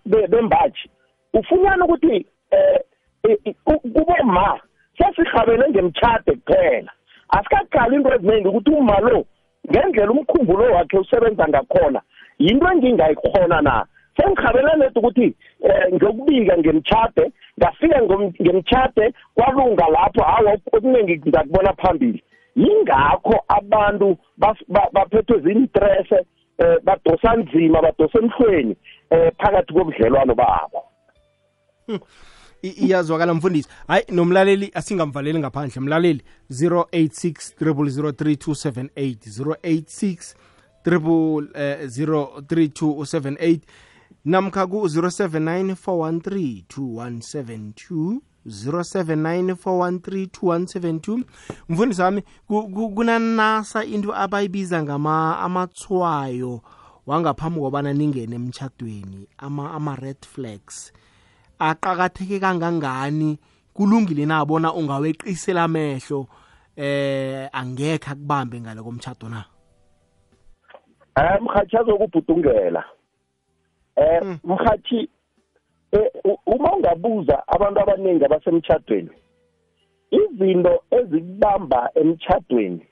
bembaji 0.05 0.89
ufunyana 1.33 1.85
ukuthi 1.85 2.25
eh 2.51 2.79
kuboma 3.65 4.59
sesihabele 4.97 5.69
ngemtshade 5.69 6.31
kuphela. 6.35 6.91
Asikaqali 7.29 7.95
into 7.95 8.13
eziningi 8.13 8.47
ukuthi 8.47 8.71
uma 8.71 8.99
lo 8.99 9.25
ngendlela 9.69 10.11
umkhumbulo 10.11 10.73
wakhe 10.73 10.97
usebenza 10.97 11.47
ngakhona 11.47 12.01
yinto 12.39 12.71
engingayikhona 12.71 13.61
na? 13.61 13.85
Sengihabele 14.17 14.71
nedi 14.77 14.99
ukuthi 14.99 15.35
um 15.59 15.95
ngiyokubika 15.95 16.57
ngemtshade 16.57 17.31
ngafika 17.59 18.01
ngemtshade 18.41 19.13
kwalunga 19.35 19.87
lapho 19.87 20.23
hawa 20.23 20.57
okuningi 20.73 21.17
ngizakubona 21.17 21.73
phambili. 21.73 22.23
Yingakho 22.55 23.43
abantu 23.47 24.17
baphethwe 24.93 25.39
zintrese 25.39 26.25
um 26.59 26.77
badosa 26.83 27.35
nzima 27.35 27.81
badosa 27.81 28.19
emhlweni 28.19 28.75
um 29.11 29.31
phakathi 29.37 29.73
kobudlelwano 29.73 30.35
babo. 30.35 30.83
Iyazwakala 32.61 33.33
mfundisi. 33.33 33.69
Hayi 33.87 34.03
nomlaleli 34.11 34.71
asingamvaleli 34.73 35.39
ngaphandle. 35.39 35.81
Mlaleli 35.81 36.21
086 36.51 37.53
03278 37.61 39.15
086 39.25 40.35
03278 40.85 43.59
namkha 44.25 44.67
ku-079 44.67 45.75
413 45.75 46.63
2172 46.77 48.19
0794132172 48.45 51.23
mfundisi 51.69 52.01
wami 52.01 52.23
kunanasa 52.95 53.83
into 53.85 54.15
abayibiza 54.15 54.83
ngama 54.83 55.39
amathwayo 55.39 56.61
wangaphambi 57.07 57.59
kobana 57.59 57.93
ningene 57.93 58.35
emtchadweni 58.35 59.27
ama-red 59.37 60.17
ama 60.21 60.27
flags. 60.27 60.93
Aqakatheke 61.59 62.39
kangangani? 62.39 63.39
Kulungile 63.73 64.25
na 64.25 64.45
bona 64.45 64.73
ungaweqisela 64.73 65.63
amehlo 65.63 66.27
eh 66.75 67.49
angekhe 67.51 68.11
akubambe 68.11 68.61
ngale 68.61 68.81
komtchado 68.81 69.29
na? 69.29 69.45
Eh 71.17 71.41
mhathi 71.41 71.77
azokubhudungela. 71.77 72.83
Eh 73.95 74.21
mhathi 74.43 75.09
eh, 75.91 76.11
u- 76.23 76.39
uma 76.45 76.73
ungabuza 76.75 77.43
abantu 77.47 77.79
abaningi 77.81 78.25
abasemtchadweni 78.25 79.09
izinto 80.11 80.83
ezikubamba 80.91 81.89
emtchadweni 81.95 82.85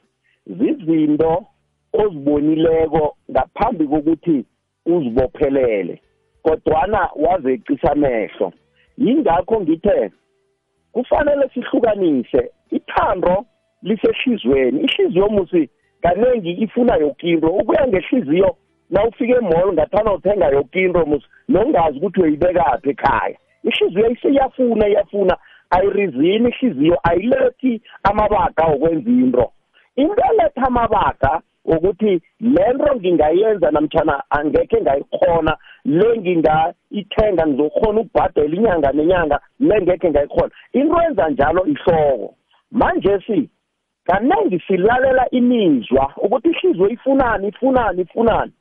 zizinto 0.47 1.45
ozibonileko 1.93 3.17
ngaphambi 3.31 3.87
kokuthi 3.87 4.45
uzibophelele 4.85 6.01
kodwana 6.43 7.09
wazeqisa 7.15 7.91
amehlo. 7.91 8.53
Yingakho 8.97 9.61
ngithe 9.61 10.11
kufanele 10.91 11.49
sihlukanise 11.53 12.51
ithando 12.71 13.45
lisehlizweni 13.81 14.81
ihliziyo 14.81 15.29
musi 15.29 15.69
kaningi 16.01 16.51
ifuna 16.51 16.95
yokinto 16.95 17.47
ukuya 17.47 17.87
ngehliziyo 17.87 18.55
na 18.89 19.03
ufike 19.07 19.31
emall 19.31 19.73
ngathana 19.73 20.13
uthenga 20.13 20.47
yokinto 20.47 21.05
musi 21.05 21.27
nongazi 21.49 21.97
ukuthi 21.97 22.21
uyibekaphi 22.21 22.89
ekhaya. 22.89 23.37
Ihliziyo 23.63 24.09
isiyafuna 24.09 24.87
iyafuna 24.87 25.37
ayirizini 25.69 26.49
ihliziyo 26.49 26.97
ayilethi 27.03 27.81
amabaka 28.03 28.65
okwenza 28.65 29.09
into. 29.09 29.51
Into 29.95 30.21
eletha 30.31 30.67
amabaka 30.67 31.41
ukuthi 31.65 32.21
lento 32.39 32.95
ngingayenza 32.95 33.71
namtshana 33.71 34.23
angekhe 34.29 34.81
ngayikhona 34.81 35.57
le 35.85 36.17
ngingayithenga 36.17 37.47
ngizokhona 37.47 38.01
ukubhadela 38.01 38.55
inyanga 38.55 38.91
nenyanga 38.91 39.39
le 39.59 39.81
ngekhe 39.81 40.09
ngayikhona 40.09 40.51
into 40.73 41.01
enza 41.01 41.29
njalo 41.29 41.65
ihloko. 41.65 42.35
Manje 42.71 43.19
si 43.27 43.49
kaningi 44.05 44.59
silalela 44.67 45.29
imizwa 45.29 46.13
ukuthi 46.17 46.49
ihliziyo 46.49 46.89
ifunani 46.89 47.47
ifunani 47.47 48.01
ifunani. 48.01 48.51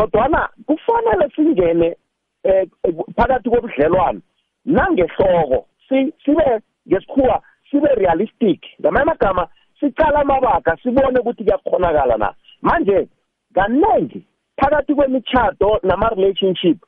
Kodwana 0.00 0.48
kufanele 0.66 1.30
singene 1.36 1.96
eh, 2.44 2.68
phakathi 3.16 3.50
kobudlelwano. 3.50 4.20
Nangehloko 4.64 5.66
si- 5.88 6.12
sibe 6.24 6.60
ngesikhuwa 6.88 7.42
sibe 7.70 7.88
realistic. 7.94 8.60
Ngamanye 8.80 9.02
amagama 9.02 9.48
sicala 9.80 10.20
amabaka 10.20 10.76
sibone 10.82 11.18
ukuthi 11.20 11.44
kuyakhonakala 11.44 12.16
na. 12.16 12.34
Manje 12.62 13.08
kaningi 13.54 14.24
phakathi 14.56 14.94
kwemitshato 14.94 15.80
nama-relationship 15.82 16.78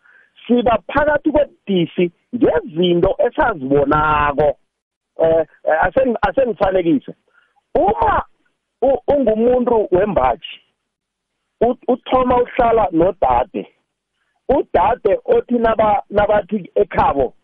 siba 0.46 0.78
phakathi 0.86 1.30
kwebudisi 1.30 2.10
ngezinto 2.36 3.16
esazibonako. 3.18 4.56
Eh 5.22 5.46
asen- 5.82 6.16
asengifanekise 6.28 7.14
uma 7.74 8.22
ungumuntu 9.08 9.88
wembaji 9.90 10.61
uthoma 11.88 12.36
uhlala 12.42 12.88
nodade. 12.92 13.66
Udade 14.48 15.18
othi 15.24 15.58
naba 15.58 16.02
nabathi 16.10 16.70
ekhabo 16.74 17.34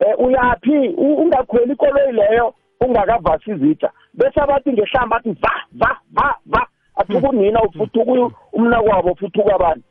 eh 0.00 0.14
uyaphi? 0.18 0.88
Ungakhweli 0.96 1.72
ikoloyi 1.72 2.12
leyo 2.12 2.54
ungakavasi 2.80 3.50
izitsha 3.50 3.90
bese 4.14 4.40
abathi 4.40 4.72
ngehlamba 4.72 5.16
athi 5.16 5.30
va 5.30 5.52
va 5.72 5.96
va 6.12 6.36
va. 6.46 6.66
Athi 6.96 7.20
kunina 7.20 7.62
ufuthuka 7.62 8.34
umnakwabo 8.52 9.12
ufuthuka 9.12 9.54
abantu. 9.54 9.82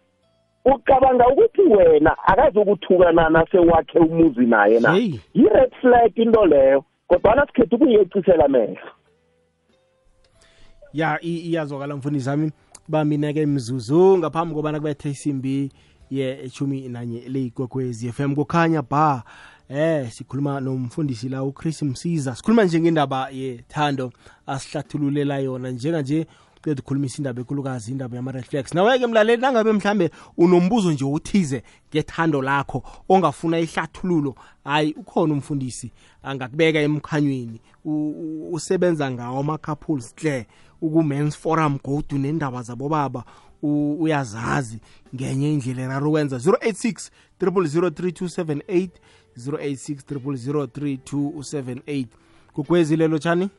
Ucabanga 0.66 1.28
ukuthi 1.28 1.62
wena 1.62 2.18
akazokuthuka 2.28 3.12
na 3.12 3.30
nasewakhe 3.30 4.00
umuzi 4.00 4.46
naye 4.46 4.80
na? 4.80 4.96
Yi-red 5.34 5.72
flag 5.82 6.18
into 6.18 6.46
leyo 6.46 6.84
kodwana 7.08 7.46
sikhethe 7.48 7.76
ukuyecisela 7.76 8.46
amehlo 8.46 8.92
ya 10.94 11.20
iyazwakala 11.22 11.96
mfundisi 11.96 12.30
wami. 12.30 12.52
Bamina-ke 12.88 13.46
mzuzu 13.46 14.18
ngaphambi 14.18 14.56
kobana 14.56 14.80
kubethe 14.80 15.10
isimbi 15.10 15.72
yeshumi 16.10 16.90
nanye 16.90 17.20
leyigwekwezi 17.30 18.12
FM 18.12 18.36
kukhanya 18.36 18.82
ba 18.82 19.24
eh 19.70 20.12
sikhuluma 20.12 20.60
nomfundisi 20.60 21.30
la 21.30 21.44
uChris 21.44 21.82
Msiza. 21.84 22.36
Sikhuluma 22.36 22.64
nje 22.64 22.80
ngendaba 22.80 23.30
yethando 23.30 24.12
asihlathululela 24.46 25.40
yona. 25.40 25.72
Njenganje 25.72 26.28
qeda 26.62 26.80
ukukhulumisa 26.80 27.18
indaba 27.18 27.40
enkulukazi 27.42 27.92
indaba 27.92 28.16
yama-reflex. 28.16 28.74
Nawe-ke 28.74 29.08
mlaleli 29.08 29.42
nangabe 29.42 29.72
mhlambe 29.72 30.10
unombuzo 30.38 30.92
nje 30.92 31.06
uthize 31.06 31.64
ngethando 31.94 32.42
lakho 32.42 32.84
ongafuna 33.10 33.60
ihlathululo 33.60 34.36
hayi 34.64 34.94
ukhona 34.94 35.34
umfundisi 35.34 35.92
angakubeka 36.24 36.80
emkhanyweni. 36.80 37.62
U- 37.86 37.92
u- 38.10 38.54
usebenza 38.54 39.12
ngawo 39.12 39.40
ama-couples 39.40 40.16
hle 40.16 40.48
uku-mans 40.82 41.38
forum 41.38 41.78
godu 41.84 42.18
nendaba 42.18 42.62
zabobaba 42.62 43.24
u- 43.64 43.96
uyazazi 44.00 44.80
ngenye 45.16 45.54
indlela 45.54 45.82
eraro 45.82 46.08
ukwenza 46.10 46.38
086 46.38 47.10
0003278 47.42 48.90
086 49.38 50.04
0003278 50.04 52.06
kukwezilelo 52.54 53.18
tshani 53.20 53.50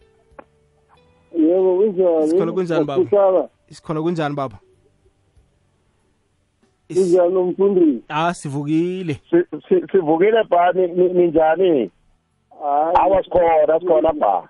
yebo 1.39 1.77
kunjani? 1.77 2.29
Sikhona 2.31 2.53
kunjani, 2.53 2.85
baba? 2.85 3.03
Ukusala, 3.03 3.49
isikhona 3.69 4.03
kunjani 4.03 4.35
baba? 4.35 4.59
Is- 6.89 6.99
kunjani 6.99 7.37
umfundisi? 7.37 8.03
Ah 8.09 8.35
sivukile. 8.35 9.21
Si- 9.31 9.59
si- 9.69 9.87
sivukile 9.93 10.45
ba 10.51 10.73
ni- 10.73 10.87
ni- 10.87 11.09
ninjani? 11.13 11.69
Hayi. 11.69 11.91
Awa 13.01 13.25
sikhona 13.25 13.81
sikhona 13.81 14.13
ba 14.13 14.49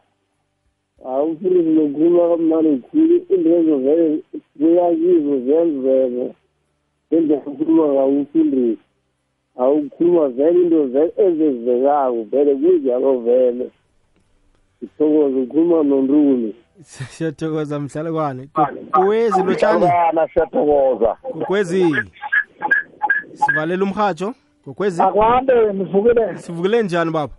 hayi 1.04 1.26
umfundisi 1.26 1.68
nokhuluma 1.70 2.28
kamnandi 2.28 2.82
khulu 2.90 3.16
izinto 3.16 3.78
vele 3.78 4.20
kuyakizo 4.58 5.40
zenzeke 5.46 6.34
ngendlela 7.12 7.42
ukhuluma 7.46 7.84
ngawo 7.92 8.08
umfundisi 8.08 8.78
awukhuluma 9.58 10.28
vele 10.28 10.62
into 10.62 10.84
vele 10.84 11.12
ezenzekako 11.16 12.22
vele 12.30 12.54
kunjalo 12.54 13.18
vele 13.20 13.70
sithokoze 14.80 15.36
ukhuluma 15.40 15.82
nontuli 15.82 16.54
siyathokoza 16.82 17.80
mhlalekwane 17.80 18.48
kukwezi 18.92 19.42
lotshani 19.42 19.80
Bana 19.80 20.28
siyathokoza 20.28 21.14
kukwezi 21.14 21.84
sivalela 23.32 23.84
umhatsho 23.84 24.34
kukwezi 24.64 25.02
akwande 25.02 25.72
nivukile 25.72 26.38
sivukile 26.38 26.82
njani 26.82 27.10
baba? 27.10 27.32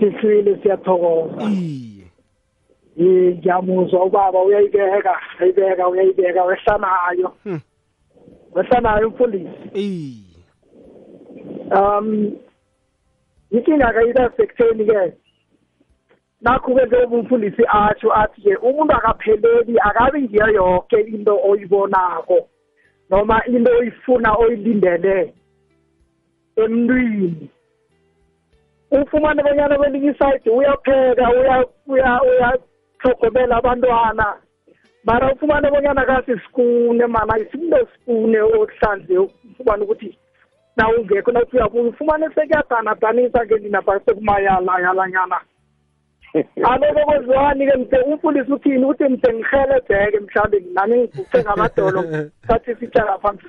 Sihlwile 0.00 0.58
siyathokoza. 0.62 1.42
Iye 1.42 1.85
Eh, 1.85 1.85
ngiyamuzwa 3.00 4.04
ubaba 4.04 4.42
uyayibeka 4.42 5.20
uyayibeka 5.40 5.88
uyayibeka 5.88 6.44
wehlanayo 6.44 7.32
Hmm. 7.44 7.60
wehlanayo 8.54 9.08
umfundisi. 9.08 10.22
Um 11.70 12.32
inkinga 13.50 13.92
kayiba 13.92 14.30
sekutheni 14.36 14.84
ke 14.86 15.12
nakho 16.40 16.72
kwenze 16.72 16.96
umfundisi 16.96 17.62
atsho 17.68 18.12
athi 18.12 18.40
ke 18.42 18.56
umuntu 18.56 18.92
akapheleli 18.94 19.78
akabi 19.80 20.22
ngiyo 20.22 20.48
yonke 20.48 21.00
into 21.00 21.40
oyibonako 21.44 22.48
noma 23.10 23.42
into 23.46 23.70
oyifuna 23.70 24.34
oyilindele 24.38 25.34
emntwini. 26.56 27.50
Ufumane 28.90 29.42
bonyana 29.42 29.78
kwelinye 29.78 30.10
isayidi 30.10 30.50
uyapheka 30.50 31.30
uya 31.30 31.66
uya 31.86 32.58
uyahlogomela 33.06 33.56
abantwana. 33.56 34.36
Mara 35.04 35.32
ufumane 35.32 35.70
bonyana 35.70 36.04
kasisikune 36.04 37.06
mana 37.06 37.38
isinto 37.38 37.88
sikune 37.92 38.40
okuhlanze 38.40 39.18
ufumane 39.18 39.84
ukuthi 39.84 40.18
na 40.76 40.88
ungekho 40.88 41.32
nathi 41.32 41.56
uyabuya 41.56 41.84
ufumane 41.84 42.26
sekuyadanadaniswa 42.34 43.46
ke 43.46 43.58
nina 43.58 43.82
phase 43.82 44.14
kumayalayalanyana 44.14 45.40
aloko 46.70 47.04
kwenziwani-ke 47.06 47.76
mde 47.76 47.98
umfundisi 47.98 48.52
uthini? 48.52 48.84
Uthi 48.84 49.04
mde 49.04 49.32
ngihelebheke 49.32 50.20
mhlawumbe 50.20 50.60
nami 50.74 50.96
ngiguce 50.98 51.42
ngamadolo 51.42 52.02
sathi 52.48 52.74
sitshela 52.74 53.18
phansi 53.18 53.46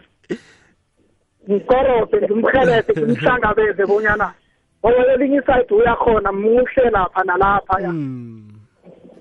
ngikorode 1.50 2.18
ngimhelebhe 2.22 2.94
ngimhlangabeze 3.02 3.86
bonyana 3.86 4.34
ngoba 4.80 5.04
kwelinye 5.04 5.38
isayidi 5.38 5.74
uyakhona 5.74 6.32
muhle 6.32 6.90
lapha 6.90 7.24
nalapha 7.24 7.82
ya. 7.82 7.90
Mm. 7.90 8.57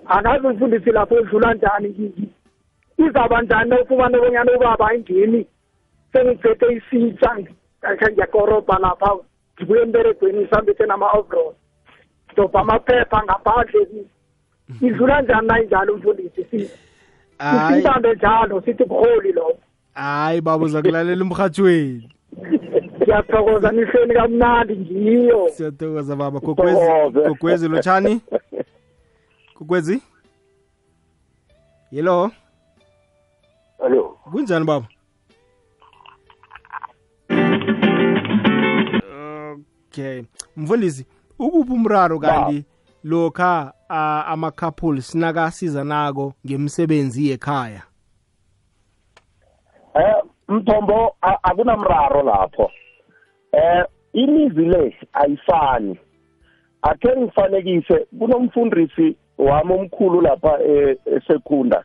Angazi 0.09 0.47
umfundisi 0.47 0.91
lapho 0.91 1.15
udlula 1.15 1.55
njani 1.55 1.89
kiki 1.93 2.29
izaba 2.99 3.43
njani 3.43 3.71
na 3.71 3.81
ufumane 3.81 4.19
bonyana 4.19 4.53
ubaba 4.57 4.89
ayingeni 4.89 5.47
sengiphethe 6.13 6.67
isitsha? 6.75 7.37
Akhe 7.83 8.13
ngiyakorobha 8.13 8.79
lapha 8.79 9.11
ngibuye 9.59 9.83
emberegweni 9.83 10.39
ngisambethe 10.41 10.87
nama-overall. 10.87 11.53
Dobha 12.37 12.61
amaphepha 12.61 13.23
ngaphandle 13.25 13.87
idlula 14.81 15.23
njani 15.23 15.47
nayinjalo 15.47 15.95
umfundisi 15.95 16.45
Si- 16.51 16.71
hayi. 17.39 17.73
siyibambe 17.73 18.15
njalo 18.15 18.61
sithi 18.61 18.85
buholi 18.85 19.33
lobo. 19.33 19.59
Hayi 19.95 20.41
baba 20.41 20.65
uza 20.65 20.83
kulalela 20.83 21.25
umhathweni 21.25 22.11
ngiyathokoza 23.03 23.73
nihlweni 23.73 24.15
kamnandi 24.15 24.77
ngiyo. 24.77 25.49
Siyathokoza 25.49 26.17
baba. 26.17 26.41
Gogwezi 26.41 26.81
Sithokoze. 26.81 27.29
gogwezi 27.29 27.69
lotshani 27.69 28.21
gogwezi 29.59 30.03
yelo 31.93 32.31
alo. 33.85 34.19
Kunjani 34.31 34.65
baba? 34.65 34.87
Okay. 39.89 40.23
Mfundisi 40.57 41.07
ukuphi 41.39 41.73
umraro 41.73 42.19
kanti 42.19 42.65
lokha 43.05 43.73
ama-couples 44.27 45.15
nakasiza 45.15 45.85
nako 45.85 46.35
ngemsebenzi 46.47 47.29
yekhaya? 47.29 47.83
Eh 49.95 50.23
mthombo 50.49 51.17
akunamraro 51.21 52.23
lapho. 52.23 52.71
Eh 53.53 53.85
imizi 54.13 54.65
le 54.65 54.97
ayifani. 55.13 55.99
Akhe 56.83 57.17
ngifanekise 57.17 58.07
kunomfundisi 58.19 59.17
wami 59.39 59.73
omkhulu 59.73 60.21
lapha 60.21 60.59
e- 60.63 60.99
esekunda 61.07 61.85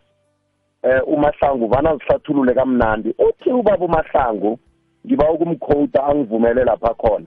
eh 0.83 1.01
umahlangu 1.07 1.67
vana 1.67 1.95
zihlathulule 1.97 2.53
kamnandi. 2.53 3.15
Uthi 3.19 3.49
ubaba 3.49 3.85
umahlangu 3.85 4.59
ngiba 5.05 5.31
ukumkhowuta 5.31 6.03
angivumele 6.03 6.63
lapha 6.63 6.93
khona. 6.93 7.25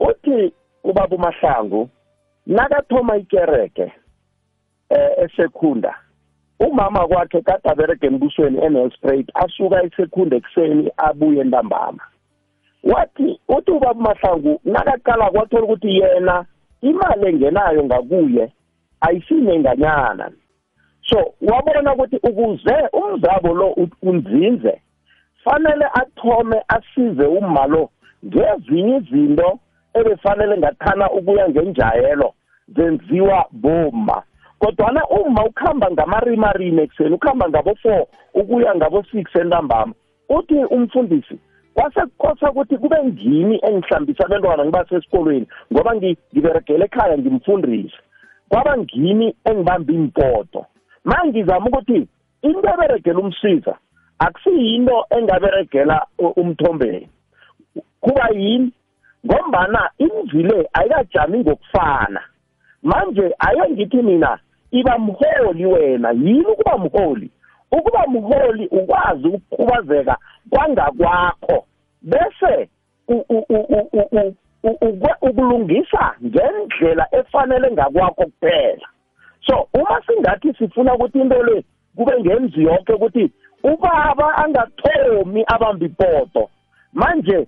Uthi 0.00 0.52
ubaba 0.84 1.16
umahlangu 1.16 1.88
nakathoma 2.46 3.16
ikereke 3.16 3.92
eh 4.90 5.10
esekunda 5.18 5.94
umama 6.60 7.08
kwakhe 7.08 7.42
kade 7.42 7.70
aberege 7.70 8.06
embusweni 8.06 8.58
eNelspruit 8.64 9.30
asuka 9.34 9.82
esekhunda 9.82 10.36
ekuseni 10.36 10.90
abuye 10.96 11.40
entambama. 11.40 12.02
Wathi 12.84 13.40
uthi 13.48 13.70
ubaba 13.70 14.00
mahlangu 14.00 14.60
nakaqala 14.64 15.30
kwathola 15.30 15.64
ukuthi 15.64 15.98
yena 15.98 16.44
imali 16.82 17.28
engenayo 17.28 17.84
ngakuye 17.84 18.52
ayisinenganyana 19.06 20.30
so 21.08 21.18
wabona 21.40 21.94
ukuthi 21.94 22.16
ukuze 22.16 22.74
umzabo 22.92 23.54
lo 23.54 23.68
unzinze 24.02 24.80
fanele 25.44 25.84
athome 26.02 26.62
asize 26.68 27.24
umma 27.26 27.66
lo 27.66 27.88
ngezinye 28.26 28.96
izinto 28.96 29.58
ebefanele 29.94 30.58
ngathana 30.58 31.10
ukuya 31.10 31.48
ngenjayelo 31.48 32.34
zenziwa 32.76 33.46
boma 33.52 34.22
kodwana 34.58 35.00
uma 35.08 35.44
ukuhamba 35.44 35.90
ngamarimarima 35.90 36.82
ekuseni 36.82 37.14
ukuhamba 37.14 37.48
ngabo-four 37.48 38.06
ukuya 38.34 38.74
ngabo-six 38.74 39.26
entambama 39.36 39.94
uthi 40.28 40.54
umfundisi 40.64 41.38
kwasekukhosa 41.74 42.50
ukuthi 42.50 42.78
kube 42.78 43.04
ngimi 43.04 43.60
engihlambisa 43.62 44.24
abantwana 44.24 44.64
ngibase 44.64 44.96
esikolweni 44.96 45.46
ngoba 45.72 45.94
ngi- 45.94 46.16
ngiberegele 46.32 46.84
ekhaya 46.84 47.18
ngimfundisi 47.18 47.98
kwaba 48.48 48.78
ngimi 48.78 49.34
engibamba 49.44 49.92
impoto. 49.92 50.66
Ma 51.04 51.16
ngizama 51.26 51.66
ukuthi 51.66 52.08
into 52.42 52.68
eberegela 52.68 53.18
umsiza 53.18 53.74
akusiyinto 54.18 55.06
engaberegela 55.10 56.06
umthombeni. 56.18 57.08
Kuba 58.00 58.28
yini? 58.36 58.72
Ngombana 59.26 59.90
imvile 59.98 60.68
ayikajami 60.72 61.38
ngokufana. 61.38 62.22
Manje 62.82 63.34
ake 63.38 63.70
ngithi 63.70 64.02
mina 64.02 64.38
iba 64.70 64.98
mholi 64.98 65.66
wena 65.66 66.10
yini 66.10 66.46
ukuba 66.46 66.78
mholi? 66.78 67.30
Ukuba 67.72 68.06
mholi 68.06 68.66
ukwazi 68.66 69.28
ukukhubazeka 69.28 70.16
kwangakwakho 70.50 71.64
bese 72.02 72.68
ukulungisa 75.22 76.14
ngendlela 76.24 77.06
efanele 77.12 77.70
ngakwakho 77.72 78.24
kuphela. 78.24 78.88
So 79.46 79.68
uma 79.74 80.00
singathi 80.06 80.52
sifuna 80.58 80.94
ukuthi 80.94 81.18
into 81.20 81.42
le 81.42 81.64
kube 81.96 82.12
ngenzi 82.20 82.62
yonke 82.62 82.92
ukuthi 82.92 83.32
ubaba 83.62 84.36
angathomi 84.36 85.44
abamba 85.46 85.86
ipoto 85.86 86.50
manje 86.92 87.46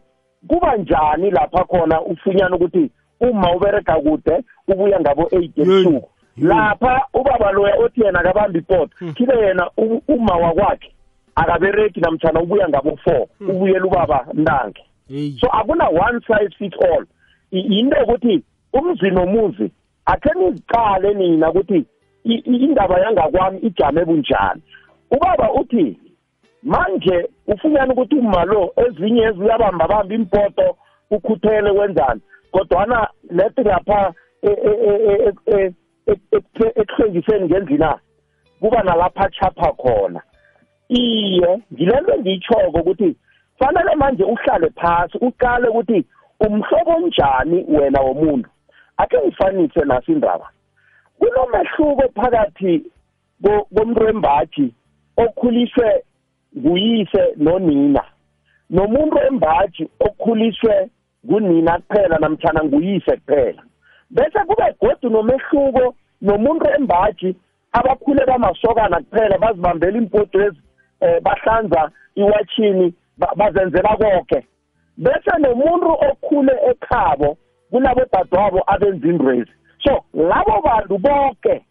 kuba 0.48 0.76
njani 0.76 1.30
lapha 1.30 1.64
khona 1.64 2.00
ufunyana 2.02 2.56
ukuthi 2.56 2.90
uma 3.20 3.52
ubereka 3.56 3.94
kude 4.00 4.44
ubuya 4.68 5.00
ngabo 5.00 5.22
8 5.22 5.50
ebusuku? 5.62 6.08
lapha 6.36 7.02
ubaba 7.14 7.52
loya 7.52 7.76
othi 7.78 8.00
yena 8.04 8.20
akabamba 8.20 8.58
ipoto 8.58 8.90
kibe 9.14 9.34
yena 9.46 9.70
u- 9.76 10.02
uma 10.08 10.34
wakwakhe 10.36 10.92
akabereki 11.34 12.00
namtshana 12.00 12.40
ubuya 12.40 12.68
ngabo 12.68 12.90
4 13.06 13.26
ubuyela 13.48 13.84
ubaba 13.86 14.26
ntange. 14.34 14.82
So 15.08 15.46
akuna 15.48 15.88
one 15.90 16.20
size 16.26 16.54
fit 16.58 16.74
all. 16.82 17.04
I- 17.52 17.66
yinto 17.68 17.96
ukuthi 18.02 18.42
umzi 18.72 19.10
nomuzi 19.10 19.70
akhe 20.06 20.30
niziqale 20.38 21.14
nina 21.14 21.50
ukuthi 21.50 21.84
indaba 22.24 23.00
yangakwami 23.00 23.58
ijame 23.58 24.04
bunjani. 24.04 24.62
Ubaba 25.10 25.52
uthi 25.52 25.98
manje 26.62 27.28
ufunyana 27.46 27.92
ukuthi 27.92 28.14
uma 28.14 28.44
lo 28.44 28.72
ezinye 28.76 29.22
eziyabamba 29.22 29.88
bamba 29.88 30.14
impoto 30.14 30.76
ukhuthele 31.10 31.70
wenzani 31.70 32.20
kodwana 32.52 33.08
lethi 33.30 33.62
lapha 33.62 34.12
e- 34.42 34.60
e- 34.64 35.32
e- 35.46 35.74
ekuhlengiseni 36.80 37.46
ngendlina 37.46 37.98
kuba 38.60 38.82
nalapha 38.82 39.30
chapha 39.30 39.72
khona. 39.72 40.22
Iye 40.88 41.58
ngilento 41.72 42.14
engiyitshoko 42.14 42.78
ukuthi 42.80 43.16
fanele 43.58 43.94
manje 43.96 44.24
uhlale 44.24 44.70
phasi 44.70 45.18
uqale 45.18 45.68
ukuthi 45.68 46.04
umhlobo 46.40 46.90
onjani 46.96 47.64
wena 47.68 48.00
womuntu. 48.00 48.48
Ake 48.96 49.16
ngifanise 49.18 49.80
naso 49.84 50.12
indaba. 50.12 50.48
Kunomehluko 51.18 52.02
phakathi 52.14 52.82
ko- 53.44 53.66
komuntu 53.74 54.04
wembaji 54.04 54.74
okhuliswe 55.16 56.02
nguyise 56.56 57.22
nonina. 57.36 58.02
Nomuntu 58.70 59.16
wembaji 59.16 59.88
okhuliswe 60.00 60.90
kunina 61.28 61.78
kuphela 61.78 62.18
namtshana 62.18 62.64
nguyise 62.64 63.16
kuphela. 63.16 63.62
Bese 64.10 64.38
kube 64.46 64.74
godu 64.80 65.10
nomehluko 65.10 65.94
nomuntu 66.22 66.66
wembaji 66.70 67.36
abakhule 67.72 68.24
bamasokana 68.26 69.00
kuphela 69.00 69.38
bazibambela 69.38 69.98
impotwezi 69.98 70.60
um 71.00 71.20
bahlanza 71.22 71.90
iwatshini 72.14 72.94
bazenzela 73.16 73.96
konke. 73.96 74.46
Bese 74.98 75.32
nomuntu 75.38 75.90
okhule 76.08 76.52
ekhabo 76.70 77.36
kulabo 77.70 78.02
dadwabo 78.12 78.62
abenza 78.66 79.08
indwezi 79.08 79.52
so 79.84 80.04
labo 80.14 80.62
bantu 80.64 80.98
bonke 80.98 81.64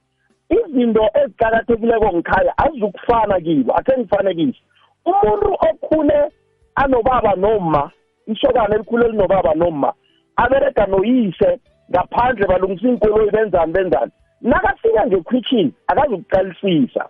izinto 0.49 1.09
eziqakathekileko 1.21 2.07
ngikhaya 2.13 2.53
azizukufana 2.57 3.39
kibo 3.39 3.73
akhe 3.73 3.97
ngifanekise 3.97 4.59
umuntu 5.05 5.57
okhule 5.69 6.31
anobaba 6.75 7.35
noma 7.35 7.91
isokana 8.27 8.75
elikhule 8.75 9.07
linobaba 9.07 9.53
noma 9.53 9.93
aberega 10.35 10.85
noyise 10.85 11.59
ngaphandle 11.89 12.47
balungisa 12.47 12.87
iinkoloyi 12.87 13.31
benzani 13.31 13.73
benzani. 13.73 14.11
Nakafika 14.41 15.07
ngekhwitshini 15.07 15.73
akazukuqalisisa. 15.87 17.09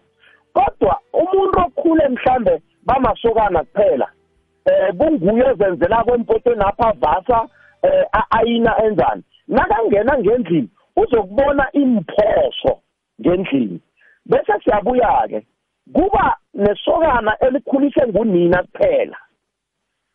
Kodwa 0.53 0.99
umuntu 1.13 1.59
okhule 1.59 2.07
mhlambe 2.07 2.61
bamasokana 2.85 3.63
kuphela 3.63 4.07
eh 4.65 4.93
kunguye 4.97 5.43
ozenzela 5.43 6.03
kwempotweni 6.03 6.61
apha 6.61 6.93
vasa 7.01 7.47
eh 7.83 8.05
ayina 8.29 8.83
enzani? 8.83 9.23
Nakangena 9.47 10.17
ngendlini 10.17 10.69
uzokubona 10.95 11.71
imphoso 11.71 12.79
ngendlini. 13.21 13.79
Bese 14.25 14.53
siyabuya 14.63 15.27
ke 15.29 15.45
kuba 15.93 16.37
nesokana 16.53 17.37
elikhuliswe 17.39 18.07
ngunina 18.07 18.63
kuphela. 18.63 19.17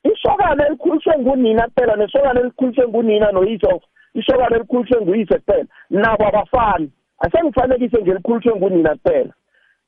Isokana 0.04 0.66
elikhuliswe 0.66 1.18
ngunina 1.18 1.68
kuphela 1.68 1.96
nesokana 1.96 2.40
elikhuliswe 2.40 2.88
ngunina 2.88 3.32
noyise 3.32 3.80
isokana 4.14 4.56
elikhuliswe 4.56 5.00
nguyise 5.00 5.38
kuphela 5.38 5.66
nabo 5.90 6.26
abafani. 6.26 6.92
Asengifanekise 7.18 8.00
nje 8.00 8.10
elikhuliswe 8.10 8.56
ngunina 8.56 8.94
kuphela. 8.94 9.32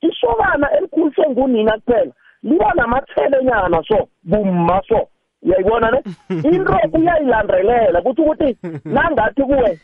Isokana 0.01 0.77
elikhuliswe 0.77 1.31
ngunina 1.31 1.79
kuphela 1.79 2.13
liba 2.43 2.73
namathelenyana 2.75 3.83
so 3.89 4.09
bumma 4.25 4.83
so. 4.89 5.09
Uyayibona 5.43 5.91
ne? 5.91 6.03
Into 6.51 6.77
uyayilandelela 6.93 8.03
kuthi 8.03 8.21
ukuthi 8.23 8.57
nangathi 8.85 9.43
kuwe 9.43 9.79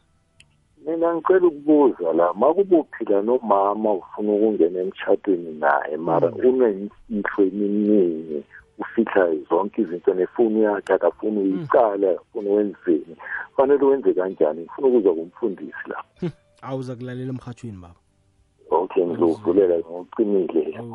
Mina 0.86 1.16
ngicela 1.16 1.48
ukubuza 1.48 2.14
la, 2.14 2.34
makubuphila 2.34 3.22
nomama 3.22 3.94
ufuna 3.94 4.34
ukungena 4.34 4.80
emshadweni 4.80 5.54
naye? 5.60 5.98
Mara 5.98 6.32
unenhlwe 6.32 7.48
eminingi 7.48 8.44
ufihla 8.80 9.36
zonke 9.50 9.82
izinto 9.82 10.14
nefoni 10.14 10.64
yakhe 10.64 10.94
akafuni 10.94 11.40
uyicala 11.40 12.22
ufuna 12.22 12.50
wenzeni? 12.50 13.16
Fanele 13.56 13.86
wenze 13.86 14.14
kanjani? 14.14 14.62
Ngifuna 14.62 14.88
ukuza 14.88 15.12
kumfundisi 15.14 15.86
la. 15.88 16.04
Awuza 16.62 16.96
kulalela 16.96 17.30
emhathweni 17.30 17.78
baba. 17.78 17.96
Okay 18.72 19.06
ngizovulela 19.06 19.78
ngokuqinile 19.80 20.86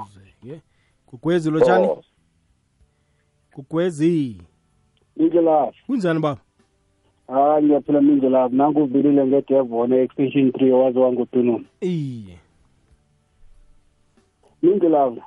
gogwezi 1.10 1.50
lotshani 1.50 1.86
Oh, 1.86 2.02
gogwezi 5.16 5.36
indlelafi 5.36 5.82
kunjani 5.86 6.20
baba? 6.20 6.40
Hayi 7.28 7.64
ngiyaphila 7.64 8.00
mindlelafi 8.00 8.56
nanku 8.56 8.82
uvilile 8.82 9.26
ngedevona 9.26 9.96
extension 9.96 10.52
three 10.52 10.72
owaziwa 10.72 11.12
ngutununu 11.12 11.64
iye. 11.80 12.38
Mindlelafi 14.62 15.20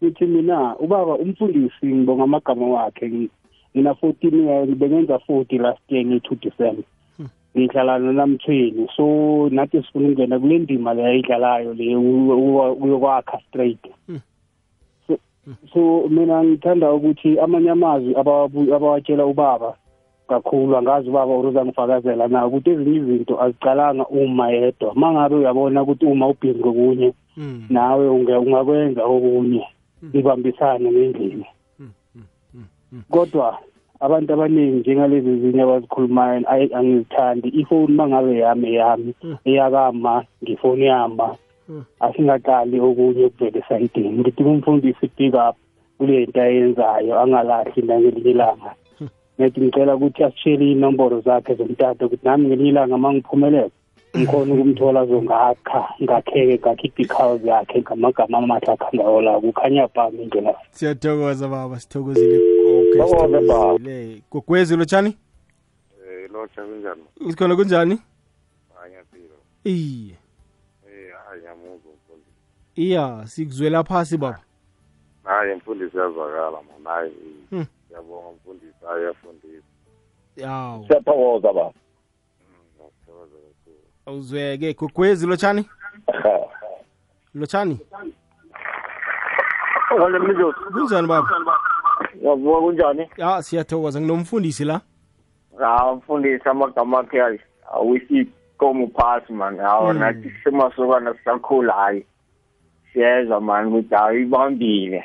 nithi 0.00 0.26
mina 0.26 0.76
ubaba 0.78 1.14
umfundisi 1.14 1.86
ngibonga 1.86 2.22
amagama 2.24 2.66
wakhe. 2.66 3.08
Ngi- 3.08 3.30
ngina 3.76 3.94
fourteen 3.94 4.46
years 4.46 4.68
bengenza 4.70 5.18
forty 5.18 5.58
last 5.58 5.80
year 5.88 6.04
ngi-two 6.04 6.34
december. 6.40 6.84
Ngidlalana 7.56 8.12
namthweni 8.12 8.88
so 8.96 9.48
nathi 9.52 9.82
sifuna 9.82 10.08
ukungena 10.08 10.38
kule 10.40 10.58
ndima 10.58 10.94
le 10.94 11.04
ayidlalayo 11.06 11.74
le 11.74 11.96
uyokwakha 11.96 13.40
straight. 13.48 13.86
So- 15.72 16.08
mina 16.08 16.44
ngithanda 16.44 16.92
ukuthi 16.92 17.38
amanye 17.38 17.70
amazwi 17.70 18.14
abawatshela 18.16 19.26
ubaba 19.26 19.74
kakhulu 20.28 20.76
angazi 20.76 21.08
ubaba 21.08 21.38
uzangifakazela 21.38 22.28
na 22.28 22.46
ukuthi 22.46 22.70
ezinye 22.70 22.96
izinto 22.98 23.42
azicalanga 23.42 24.06
uma 24.10 24.50
yedwa. 24.50 24.92
Uma 24.92 25.12
ngabe 25.12 25.34
uyabona 25.36 25.82
ukuthi 25.82 26.06
uma 26.06 26.26
ubhizi 26.28 26.58
kokunye 26.62 27.12
Mm. 27.36 27.66
nawe 27.70 28.08
ungakwenza 28.08 29.04
okunye 29.04 29.62
ibambisane 30.12 30.90
ngendlini 30.92 31.46
kodwa 33.10 33.58
abantu 34.00 34.32
abaningi 34.32 34.76
njengalezi 34.80 35.30
ezinye 35.30 35.62
abazikhulumayo 35.62 36.42
angizithandi. 36.48 37.48
Ifoni 37.48 37.92
uma 37.94 38.08
ngabe 38.08 38.38
yami 38.38 38.68
eyami 38.68 39.14
eyakama 39.44 40.24
ngifoni 40.42 40.84
yama. 40.86 41.36
Asingaqali 42.00 42.80
okunye 42.80 43.24
okuvele 43.24 43.58
esayidini. 43.58 44.18
Ngithi 44.18 44.42
kumfundisi 44.44 45.08
pick 45.16 45.34
up 45.34 45.56
kule 45.98 46.26
nto 46.26 46.40
ayenzayo 46.42 47.20
angalahli 47.20 47.82
nangelinye 47.82 48.30
ilanga. 48.30 48.74
Nethi 49.38 49.60
ngicela 49.60 49.96
ukuthi 49.96 50.24
asitshele 50.24 50.64
iy'nomboro 50.64 51.20
zakhe 51.20 51.54
zomtata 51.54 52.06
ukuthi 52.06 52.24
nami 52.24 52.48
ngelinye 52.48 52.68
ilanga 52.68 52.94
uma 52.94 53.12
ngiphumelela 53.12 53.70
ngikhona 54.16 54.54
ukumthola 54.54 55.06
zongakha 55.06 55.82
ngakheke 56.02 56.58
ngakhipha 56.58 57.02
ikhawuzi 57.02 57.48
yakhe 57.48 57.80
ngamagama 57.80 58.38
amahle 58.38 58.72
akhangayo 58.72 59.20
la 59.20 59.40
kukhanya 59.40 59.88
bhami 59.94 60.22
indlela 60.22 60.54
siyathokoza 60.70 61.48
baba. 61.48 61.80
Sithokozile. 61.80 62.36
Okay 62.36 63.00
Thokoza, 63.00 63.40
baba. 63.40 63.78
sithokozile. 63.78 64.22
Gogwezi 64.32 64.76
lotshani? 64.76 65.16
Eh 66.00 66.30
lotsha 66.32 66.62
kunjani? 66.62 67.02
usikhona 67.20 67.56
kunjani? 67.56 67.98
Anyaphilo. 68.84 69.36
iye. 69.64 70.16
Iya 72.76 73.22
sikuzwela 73.26 73.84
phasi 73.84 74.16
baba 74.18 74.38
Hayi 75.24 75.52
umfundisi 75.52 75.96
yazwakala 75.98 76.50
man. 76.50 76.84
Hayi. 76.94 77.12
Hmm. 77.50 77.66
Ngiyabonga 77.86 78.28
umfundisi 78.28 78.84
hayi 78.88 79.04
yafundisa. 79.04 79.64
yawu 80.36 80.86
siyathokoza 80.86 81.48
baba 81.52 81.72
Ngiyathokoza 82.76 83.36
kakhulu. 83.36 83.76
awuzweke 84.06 84.74
gogwezi 84.74 85.26
lotshani 85.26 85.68
lotshani 87.34 87.80
Ngale 89.96 90.18
mnjozi 90.18 90.58
kunjani 90.72 91.08
baba 91.08 91.28
yavuka 92.22 92.60
kunjani 92.60 93.10
ya 93.16 93.42
siyathokoza 93.42 94.00
nginomfundisi 94.00 94.64
la 94.64 94.80
hawu 95.58 95.96
mfundisi 95.96 96.48
amagama 96.48 96.98
akhe 97.00 97.20
hayi 97.20 97.40
awuyisikomo 97.72 98.86
phasi 98.88 99.32
man 99.32 99.58
hawu 99.58 99.92
Mm. 99.92 99.98
nathi 99.98 100.32
semasokana 100.44 101.14
sisakhula 101.14 101.72
hayi 101.72 102.06
siyezwa 102.96 103.40
man 103.40 103.66
ukuthi 103.66 103.94
hayi 103.94 104.22
ibambile 104.22 105.04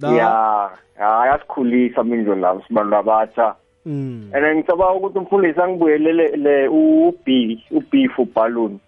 Da- 0.00 0.12
ya 0.12 0.70
hayi 0.98 1.30
asikhulisa 1.32 2.04
mindlo 2.04 2.34
labo 2.34 2.62
sibantu 2.68 2.96
abatsha. 2.96 3.54
Mm. 3.86 4.30
and 4.34 4.44
ngicabanga 4.56 4.92
ukuthi 4.94 5.18
umfundisi 5.18 5.60
angibuyelele 5.60 6.36
le 6.36 6.68
u-b 6.68 7.58
u-beef 7.70 8.12
balloon. 8.34 8.78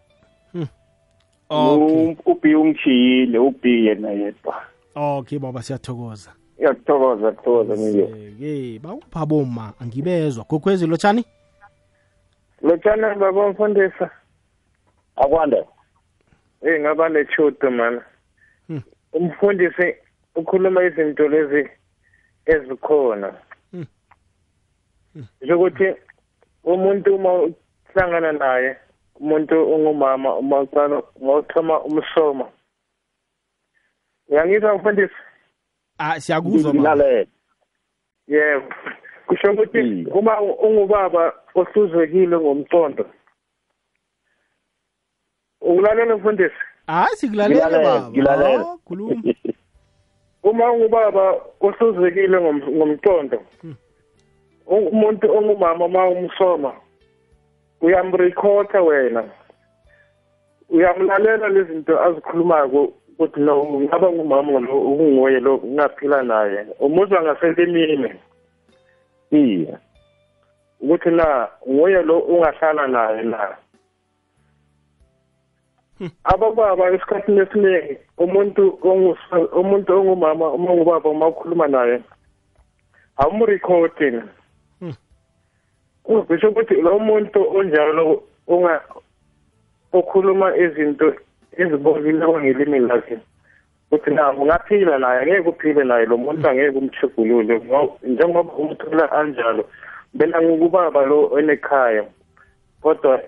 Okay. 1.53 2.17
u-b 2.27 2.55
ungishiyile 2.55 3.39
u-b 3.39 3.85
yena 3.87 4.11
yedwa. 4.11 4.55
Okay 4.95 5.39
baba 5.39 5.63
siyathokoza. 5.63 6.31
Iyakuthokoza 6.59 7.33
kuthokoza 7.33 7.77
mindlo 7.77 8.07
ke 8.39 8.79
bakupha 8.83 9.27
boma 9.27 9.73
angibezwa. 9.81 10.45
Gogwezi 10.49 10.87
lotshani? 10.87 11.25
Lotshana 12.63 13.15
baba 13.15 13.49
mfundisa 13.49 14.11
akwanda 15.17 15.65
Eh 16.63 16.81
ngaba 16.81 17.09
nechudo 17.09 17.71
man. 17.71 18.01
Hmm. 18.67 18.83
Umfundisi 19.13 19.97
ukhuluma 20.35 20.85
izinto 20.85 21.29
lezi 21.29 21.71
ezikhona. 22.47 23.35
Hmm. 23.71 23.87
Njengokuthi 25.41 25.95
umuntu 26.65 27.15
uma 27.15 27.33
uhlangana 27.33 28.33
naye 28.33 28.77
umuntu 29.21 29.75
ongumama 29.75 30.37
uma 30.37 30.61
uqala 30.61 31.03
ngokuthoma 31.23 31.81
umsoma. 31.81 32.47
Uyangizwa 34.29 34.75
mfundisi? 34.75 35.15
ah 35.99 36.21
siyakuzwa 36.21 36.75
ngilalela 36.75 37.27
Yebo. 38.27 38.75
Kusho 39.27 39.53
ukuthi 39.53 40.07
uma 40.15 40.41
ungubaba 40.41 41.33
ohluzekile 41.55 42.37
ngomqondo. 42.39 43.05
Ukulalela 45.71 46.17
mfundisi? 46.17 46.55
hayi 46.87 47.17
sikulalele 47.17 47.55
Ngilalela, 47.61 47.95
baba. 47.95 48.11
Ngilalela. 48.11 48.65
Oh, 48.65 48.79
khuluma. 48.85 49.23
Uma 50.43 50.73
ungubaba 50.73 51.35
ohluzekile 51.61 52.39
ngom- 52.41 52.71
ngomqondo. 52.77 53.43
Umuntu 54.67 55.33
ongumama 55.37 55.85
uma 55.85 56.09
umsoma 56.09 56.73
uyamrecorda 57.81 58.83
wena. 58.83 59.25
Uyamlalela 60.71 61.49
lezi 61.49 61.73
zinto 61.73 62.01
azikhulumayo 62.03 62.93
ukuthi 63.19 63.41
no 63.41 63.65
ngaba 63.81 64.11
ngumama 64.13 64.61
lo 64.61 64.81
unguye 64.81 65.41
lo 65.41 65.57
ungaphila 65.57 66.23
naye. 66.23 66.67
Umuzwa 66.81 67.23
ngasentemini 67.23 68.15
iya. 69.31 69.79
Ukuthi 70.81 71.11
na 71.11 71.49
nguye 71.69 72.03
lo 72.03 72.19
ungahlala 72.19 72.87
naye 72.87 73.23
na? 73.23 73.57
Abababa 76.25 76.91
esikhathini 76.91 77.41
esiningi 77.41 77.99
umuntu 78.19 78.79
ongu- 78.83 79.17
umuntu 79.53 79.93
ongumama 79.99 80.47
uma 80.53 80.73
ungubaba 80.73 81.11
uma 81.11 81.27
ukhuluma 81.29 81.69
naye 81.69 82.01
awumrekhodi 83.17 84.23
Hmm. 84.81 84.95
kusho 86.27 86.49
ukuthi 86.49 86.75
lo 86.81 86.99
muntu 86.99 87.39
onjalo 87.57 88.23
unga 88.49 88.81
okhuluma 89.93 90.57
izinto 90.57 91.15
ezibolileko 91.59 92.41
ngelimi 92.41 92.79
lakhe 92.81 93.19
ukuthi 93.93 94.11
na 94.11 94.33
ungaphila 94.33 94.99
naye 94.99 95.21
angeke 95.21 95.49
uphile 95.49 95.85
naye 95.85 96.07
lo 96.07 96.17
muntu 96.17 96.49
angeke 96.49 96.79
umthegulule 96.79 97.61
ngo- 97.61 97.99
njengoba 98.03 98.53
umthola 98.53 99.13
anjalo 99.13 99.69
bena 100.15 100.43
ngukubaba 100.43 101.07
lo 101.07 101.29
onekhaya 101.33 102.05
kodwa 102.83 103.21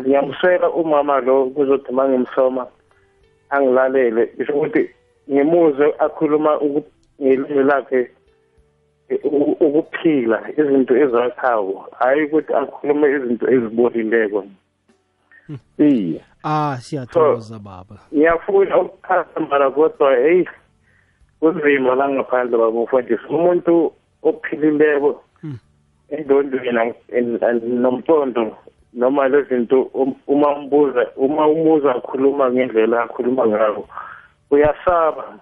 ngiyamswela 0.00 0.70
umama 0.70 1.20
lo 1.20 1.46
kuzothi 1.50 1.90
uma 1.90 2.08
ngimsoma 2.08 2.66
angilalele. 3.50 4.26
Kusho 4.26 4.52
ukuthi 4.52 4.90
ngimuze 5.30 5.94
akhuluma 5.98 6.60
uku- 6.60 6.92
ngelimi 7.22 7.62
lakhe 7.62 8.10
eh, 9.08 9.20
u- 9.24 9.56
ukuphila 9.60 10.42
izinto 10.58 10.96
ezakhayo 10.96 11.84
hayi 11.98 12.24
ukuthi 12.24 12.52
akhulume 12.54 13.06
izinto 13.10 13.46
ezibolileko. 13.50 14.44
Iya 15.78 16.20
ah 16.44 16.76
siyathokoza 16.80 17.58
baba. 17.58 17.96
ngiyafuna 18.14 18.78
ukuphasa 18.80 19.40
mara 19.50 19.70
kodwa 19.70 20.16
heyi 20.16 20.48
kunzima 21.40 21.94
la 21.94 22.08
ngaphandle 22.08 22.58
babufundisi 22.58 23.26
umuntu 23.30 23.92
ophilileko 24.22 25.22
endondweni 26.08 26.94
nomcondo 27.80 28.56
noma 28.92 29.28
lezinto 29.28 29.82
uma 30.26 30.56
umbuza 30.58 31.06
uma 31.16 31.46
umuza 31.46 31.90
akhuluma 31.94 32.50
ngendlela 32.50 33.02
akhuluma 33.02 33.46
ngayo 33.46 33.88
uyasaba. 34.50 35.38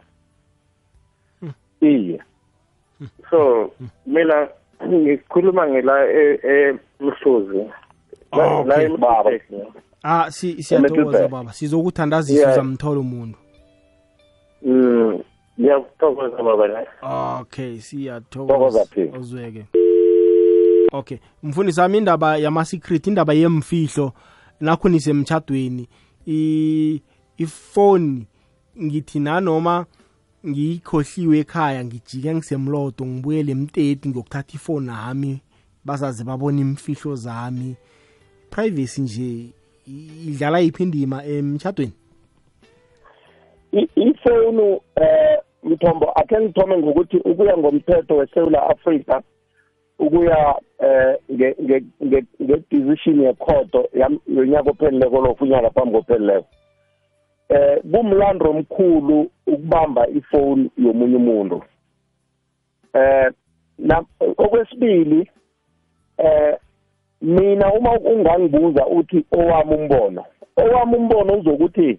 Iye. 1.80 2.20
So 3.30 3.70
mina 4.07 4.49
ngikhuluma 4.86 5.66
ngela 5.68 6.12
emhluzi. 6.12 7.70
Oh, 8.32 8.64
la 8.64 8.74
okay. 8.74 8.84
emhluzi. 8.84 9.66
Ah 10.05 10.30
si 10.30 10.62
siyathokoza 10.62 11.03
Middleburg. 11.05 11.30
baba. 11.30 11.53
Sizokuthandazisa 11.53 12.40
Yeah. 12.40 12.53
uzamthola 12.53 13.01
umuntu. 13.01 13.38
Mm 14.62 15.20
ngiyakuthokoza 15.61 16.42
baba. 16.42 16.66
La 16.66 16.86
okay 17.40 17.76
Thokoza 17.76 17.82
siyathokoza 17.82 18.84
phi? 18.84 19.03
uzweke. 19.18 19.64
Okay. 20.99 21.18
Mfundisi 21.42 21.80
wami 21.80 21.99
indaba 21.99 22.36
yama-secret 22.36 23.07
indaba 23.07 23.34
yemfihlo 23.34 24.12
nakho 24.61 24.88
nisemtshadweni 24.88 25.88
ifoni 27.38 28.26
ngithi 28.82 29.20
nanoma 29.20 29.86
ngiyikhohliwe 30.47 31.38
ekhaya 31.38 31.84
ngijike 31.84 32.34
ngisemlodo 32.34 33.07
ngibuyele 33.07 33.53
emteti 33.53 34.09
ngiyokuthatha 34.09 34.55
ifoni 34.55 34.88
yami 34.88 35.40
bazaze 35.84 36.24
babona 36.24 36.61
imfihlo 36.61 37.14
zami. 37.16 37.74
Privacy 38.51 39.01
nje 39.03 39.47
idlala 40.26 40.59
yiphi 40.59 40.82
indima 40.82 41.24
emtshadweni 41.24 41.92
I- 43.72 43.88
ifonu 43.97 44.80
eh 44.97 45.38
mthombo 45.62 46.11
akhe 46.14 46.40
ngithome 46.40 46.78
ngokuthi 46.78 47.16
ukuya 47.16 47.57
ngomthetho 47.57 48.16
weSouth 48.16 48.55
Africa 48.55 49.20
ukuya 49.99 50.55
eh 50.78 51.16
nge- 51.32 51.57
nge- 51.62 51.84
nge- 52.05 52.26
nge-decision 52.42 53.20
yekhoto 53.22 53.88
yonyaka 54.26 54.70
ophelileko 54.70 55.20
lo 55.20 55.36
unyaka 55.40 55.70
phambi 55.70 55.92
kophelileko 55.92 56.47
eh 57.49 57.80
kumlando 57.92 58.51
omkhulu 58.51 59.30
ukubamba 59.47 60.09
ifoni 60.09 60.70
yomunye 60.78 61.16
umuntu. 61.16 61.62
Eh 62.94 63.30
na 63.78 64.05
okwesibili 64.20 65.30
eh 66.18 66.57
mina 67.22 67.72
uma 67.72 67.92
ungangibuza 67.92 68.86
uthi 68.86 69.24
owami 69.32 69.74
umbono 69.74 70.24
owami 70.57 70.97
umbono 70.97 71.38
uzokuthi 71.38 71.99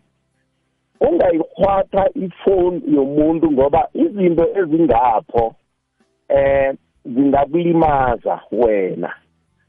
ungayikhwatha 1.02 2.10
ifoni 2.16 2.82
yomuntu 2.95 3.52
ngoba 3.52 3.89
izinto 3.93 4.50
ezingapho 4.60 5.56
eh 6.30 6.76
zingakulimaza 7.14 8.39
wena. 8.51 9.14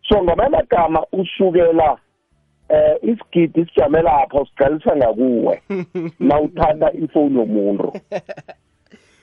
So 0.08 0.22
ngamanye 0.22 0.56
amagama 0.56 1.06
usukela 1.12 1.96
eh 2.68 2.96
isigidi 3.02 3.66
sijame 3.66 4.02
lapha 4.02 4.40
usiqalisa 4.40 4.96
ngakuwe. 4.96 5.62
Nawuthatha 6.20 6.92
ifoni 6.92 7.38
yomuntu. 7.38 7.92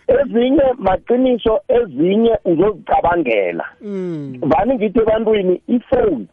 Ezinye 0.07 0.63
maqiniso 0.77 1.59
ezinye 1.67 2.37
uzozicabangela. 2.45 3.65
Mm. 3.81 4.37
vani 4.41 4.75
ngithi 4.75 4.99
ebantwini 4.99 5.61
ifoni 5.67 6.27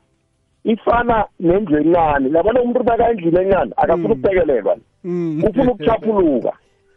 ifana 0.64 1.24
nendlu 1.40 1.78
encane 1.78 2.28
labona 2.28 2.62
umuntu 2.62 2.82
bakayendlini 2.84 3.38
encane 3.38 3.72
akafuna 3.76 4.14
ukuphekelelwa 4.14 4.76
Mm. 5.04 5.44
ufuna 5.44 5.72
ukuchaphuluka 5.72 6.52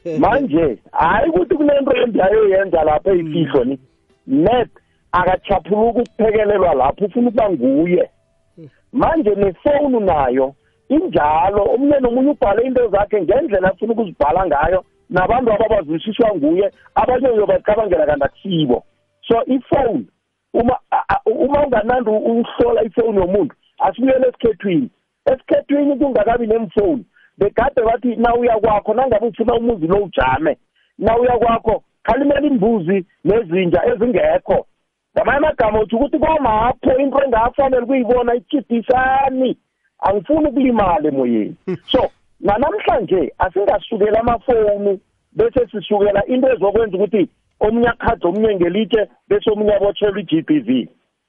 manje 0.20 0.78
hayi 0.92 1.30
ukuthi 1.30 1.56
kunento 1.56 1.98
embi 1.98 2.22
ayoyenza 2.22 2.84
lapha 2.84 3.12
eyifihlo 3.12 3.64
ni 3.64 3.80
net 4.28 4.70
akachaphuluka 5.12 6.00
ukuphekelelwa 6.00 6.74
lapho 6.74 7.06
ufuna 7.06 7.30
ukuba 7.30 7.50
nguye. 7.50 8.10
Manje 8.94 9.36
nefowuni 9.36 10.00
nayo 10.00 10.56
injalo 10.90 11.64
omunye 11.74 12.00
nomunye 12.00 12.30
ubhale 12.30 12.64
into 12.64 12.88
zakhe 12.88 13.22
ngendlela 13.22 13.72
afuna 13.72 13.94
ukuzibhala 13.94 14.46
ngayo 14.46 14.86
nabantu 15.10 15.52
ababazwisiswa 15.52 16.36
nguye 16.36 16.72
abanye 16.96 17.28
uyobacabangela 17.28 18.06
kanti 18.06 18.26
akusibo. 18.26 18.84
So 19.28 19.44
ifowuni 19.46 20.08
uma 20.54 20.80
uma 21.26 21.66
unganandi 21.66 22.10
uhlola 22.10 22.84
ifowuni 22.84 23.18
yomuntu 23.18 23.56
asibuyele 23.80 24.28
esikhethwini. 24.28 24.90
Esikhethwini 25.26 25.96
kungakabi 25.98 26.48
nemfowuni 26.48 27.06
begade 27.38 27.82
bathi 27.82 28.16
nawuya 28.16 28.60
kwakho 28.60 28.94
nangabe 28.94 29.28
ufuna 29.28 29.54
umuzi 29.54 29.88
lo 29.88 29.98
ujame. 30.04 30.58
Nawuya 30.98 31.38
kwakho 31.38 31.84
khalimela 32.06 32.48
imbuzi 32.48 33.06
nezinja 33.26 33.86
ezingekho. 33.92 34.66
Ngamanye 35.14 35.38
amagama 35.38 35.80
uthi 35.80 35.96
ukuthi 35.96 36.20
kwamapho 36.20 36.98
into 37.00 37.24
engafanele 37.24 37.84
ukuyibona 37.84 38.36
ichidisani 38.36 39.58
angifuni 40.00 40.48
ukulimala 40.48 41.08
emoyeni. 41.08 41.56
So 41.92 42.02
nanamhlanje 42.40 43.34
asingasukela 43.38 44.20
amafoni 44.20 45.00
bese 45.32 45.68
sisukela 45.72 46.26
into 46.26 46.48
ezokwenza 46.54 46.98
ukuthi 46.98 47.30
omunye 47.60 47.90
akhade 47.90 48.28
omunye 48.28 48.56
ngelitshe 48.56 49.08
bese 49.30 49.52
omunye 49.52 49.74
abotshelwa 49.76 50.20
i-GBV 50.20 50.70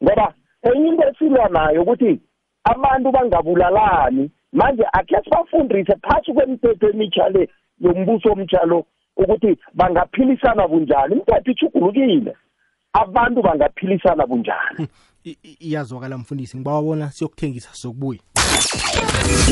ngoba 0.02 0.34
enye 0.62 0.88
into 0.88 1.08
esilwa 1.08 1.48
nayo 1.48 1.82
ukuthi 1.82 2.20
abantu 2.64 3.12
bangabulalani. 3.12 4.30
Manje 4.52 4.84
akhe 4.92 5.16
sibafundise 5.24 5.94
phasi 6.02 6.32
kwemithetho 6.32 6.88
emitsha 6.90 7.28
le 7.28 7.48
yombuso 7.80 8.32
omtsha 8.32 8.64
lo 8.64 8.86
ukuthi 9.16 9.58
bangaphilisana 9.74 10.68
bunjani? 10.68 11.12
Imithetho 11.14 11.50
ichugulukile 11.50 12.36
abantu 12.92 13.42
bangaphilisana 13.42 14.26
bunjani? 14.26 14.88
I- 15.24 15.36
i- 15.42 15.56
iyazwakala 15.60 16.18
mfundisi. 16.18 16.56
Ngibawabona 16.56 17.10
siyokuthengisa 17.10 17.68
sokubuya 17.74 18.20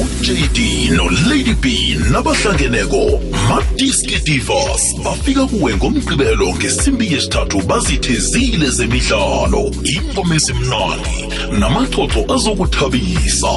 uJD 0.03 0.91
noLady 0.97 1.55
B 1.55 1.97
nabahlangeneko 2.11 3.21
Madiski 3.49 4.19
Divas 4.25 4.95
bafika 5.05 5.47
kuwe 5.47 5.77
ngomgqibelo 5.77 6.55
ngesimbi 6.55 7.13
yesithathu 7.13 7.63
bazithezile 7.63 8.71
zemidlalo 8.71 9.71
ingoma 9.85 10.35
ezimnandi 10.35 11.19
namaxoxo 11.59 12.35
azokuthabisa. 12.35 13.53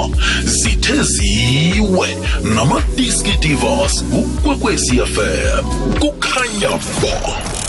Zitheziwe 0.45 2.17
namadiski 2.55 3.31
divas 3.41 4.03
ukwekwezi 4.11 4.95
FM 5.13 5.63
kukhanya 5.99 6.69
ba 7.01 7.66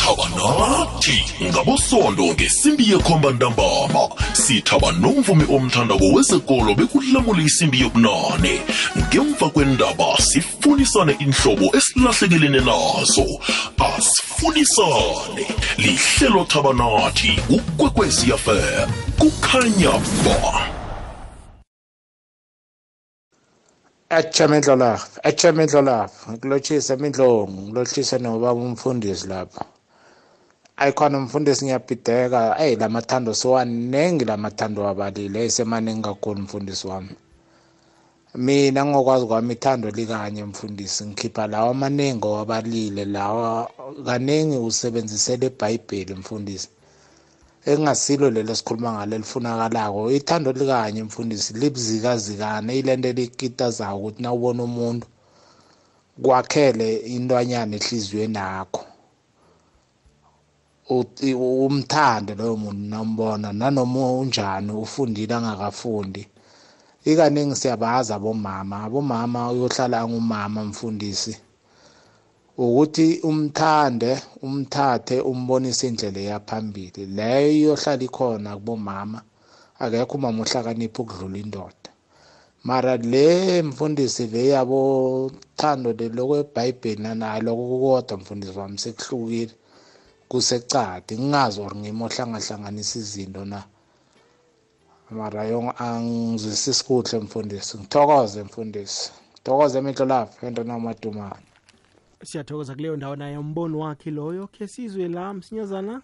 thaba 0.00 0.26
nathi 0.36 1.18
ngabosondo 1.50 2.24
ngesimbi 2.34 2.84
yekhomba 2.90 3.30
ntambama 3.30 4.02
sithaba 4.32 4.92
nomvumi 4.92 5.44
omthandako 5.54 6.06
wezekolo 6.14 6.74
bekulamula 6.74 7.42
isimbi 7.42 7.80
yobunane. 7.80 8.54
Ngemva 8.98 9.46
kwendaba 9.54 10.08
sifunisane 10.28 11.12
inhlobo 11.24 11.66
esilahlekelene 11.76 12.60
nazo. 12.68 13.26
Asifunisane 13.88 15.44
lihlelo 15.78 16.44
thaba 16.44 16.72
nathi 16.72 17.32
ukwekwezi 17.56 18.32
fm 18.44 18.88
kukhanya 19.20 19.92
ba. 20.24 20.80
Ejamendlo 24.18 24.76
lapha, 24.76 25.20
ejamendlo 25.28 25.82
lapha, 25.82 26.32
ngikulochisa 26.32 26.94
imindlongo, 26.94 27.62
ngilochisa 27.62 28.18
nobaba 28.18 28.60
umfundisi 28.60 29.26
lapha. 29.28 29.64
Ayikhona 30.82 31.16
umfundisi 31.22 31.62
ngiyabhideka, 31.64 32.40
ey 32.64 32.72
lamathando 32.82 33.30
sowanengi 33.42 34.24
lamathando 34.30 34.78
wabalile, 34.86 35.38
esemaningi 35.48 36.02
kakhulu 36.08 36.38
umfundisi 36.42 36.84
wami. 36.90 37.14
Mina 38.44 38.80
ngokwazi 38.88 39.24
kwami 39.30 39.52
ithando 39.56 39.88
likanye 39.98 40.42
mfundisi, 40.50 41.00
ngikhipha 41.06 41.44
lawa 41.52 41.70
amaningi 41.76 42.26
owabalile 42.32 43.04
lawa 43.16 43.70
kaningi 44.06 44.56
usebenzisela 44.68 45.44
eBhayibheli 45.50 46.14
mfundisi. 46.20 46.68
engasilo 47.66 48.26
lelo 48.30 48.54
sikhuluma 48.58 48.90
ngalo 48.92 49.14
elifunakalako 49.16 50.00
ithando 50.18 50.50
likanye 50.52 51.02
mfundisi 51.02 51.52
libzikazikane 51.60 52.70
ilento 52.78 53.12
likitazayo 53.18 53.96
ukuthi 53.98 54.22
nawubona 54.22 54.62
umuntu 54.68 55.06
kwakhele 56.24 56.88
intwanyana 56.96 57.76
ehliziyweni 57.76 58.38
yakho 58.38 58.82
Uthi- 58.84 58.89
umthande 60.90 62.34
loyo 62.34 62.56
muntu 62.56 62.84
nambona 62.92 63.48
nanoma 63.52 64.12
unjani 64.20 64.72
ufundile 64.72 65.34
angakafundi. 65.34 66.22
Ikaningi 67.04 67.56
siyabazi 67.56 68.12
abomama 68.12 68.76
abomama 68.84 69.50
uyohlala 69.52 70.00
angumama 70.00 70.64
mfundisi 70.64 71.36
ukuthi 72.58 73.20
umthande 73.30 74.10
umthathe 74.42 75.16
umbonise 75.30 75.86
indlela 75.88 76.20
eyaphambili. 76.20 77.06
Leyo 77.16 77.50
iyohlala 77.52 78.02
ikhona 78.08 78.50
kubomama 78.56 79.18
akekho 79.82 80.14
umama 80.18 80.42
ohlakanipha 80.42 81.02
ukudlula 81.02 81.38
indoda. 81.38 81.88
Mara 82.64 82.96
le 82.96 83.62
mfundisi 83.62 84.26
le 84.26 84.42
yabo 84.48 85.30
thando 85.56 85.92
lokwebhayibheli 86.16 87.02
nanayo 87.02 87.42
lokho 87.42 87.64
kukodwa 87.70 88.16
mfundisi 88.20 88.58
wami 88.58 88.78
sekuhlukile. 88.78 89.54
Kusecadi 90.30 91.14
ngingazi 91.18 91.58
or 91.60 91.72
ngimohlangahlanganisa 91.80 92.98
izinto 93.02 93.44
na. 93.44 93.60
Mara 95.10 95.42
yo 95.50 95.58
angizwisisi 95.84 96.84
kuhle 96.86 97.18
mfundisi. 97.24 97.78
Ngithokoze 97.78 98.42
mfundisi. 98.42 99.12
Ngithokoze 99.32 99.78
emehlo 99.78 100.04
lapho 100.12 100.46
ento 100.46 100.62
namadumane 100.64 101.50
siyathokoza 102.28 102.74
kuleyo 102.74 102.96
ndawo 102.96 103.16
naye 103.16 103.36
umbono 103.38 103.78
wakhe 103.78 104.10
loyo. 104.10 104.46
Khe 104.46 104.68
sizwe 104.68 105.08
la 105.08 105.34
msinyazana? 105.34 106.02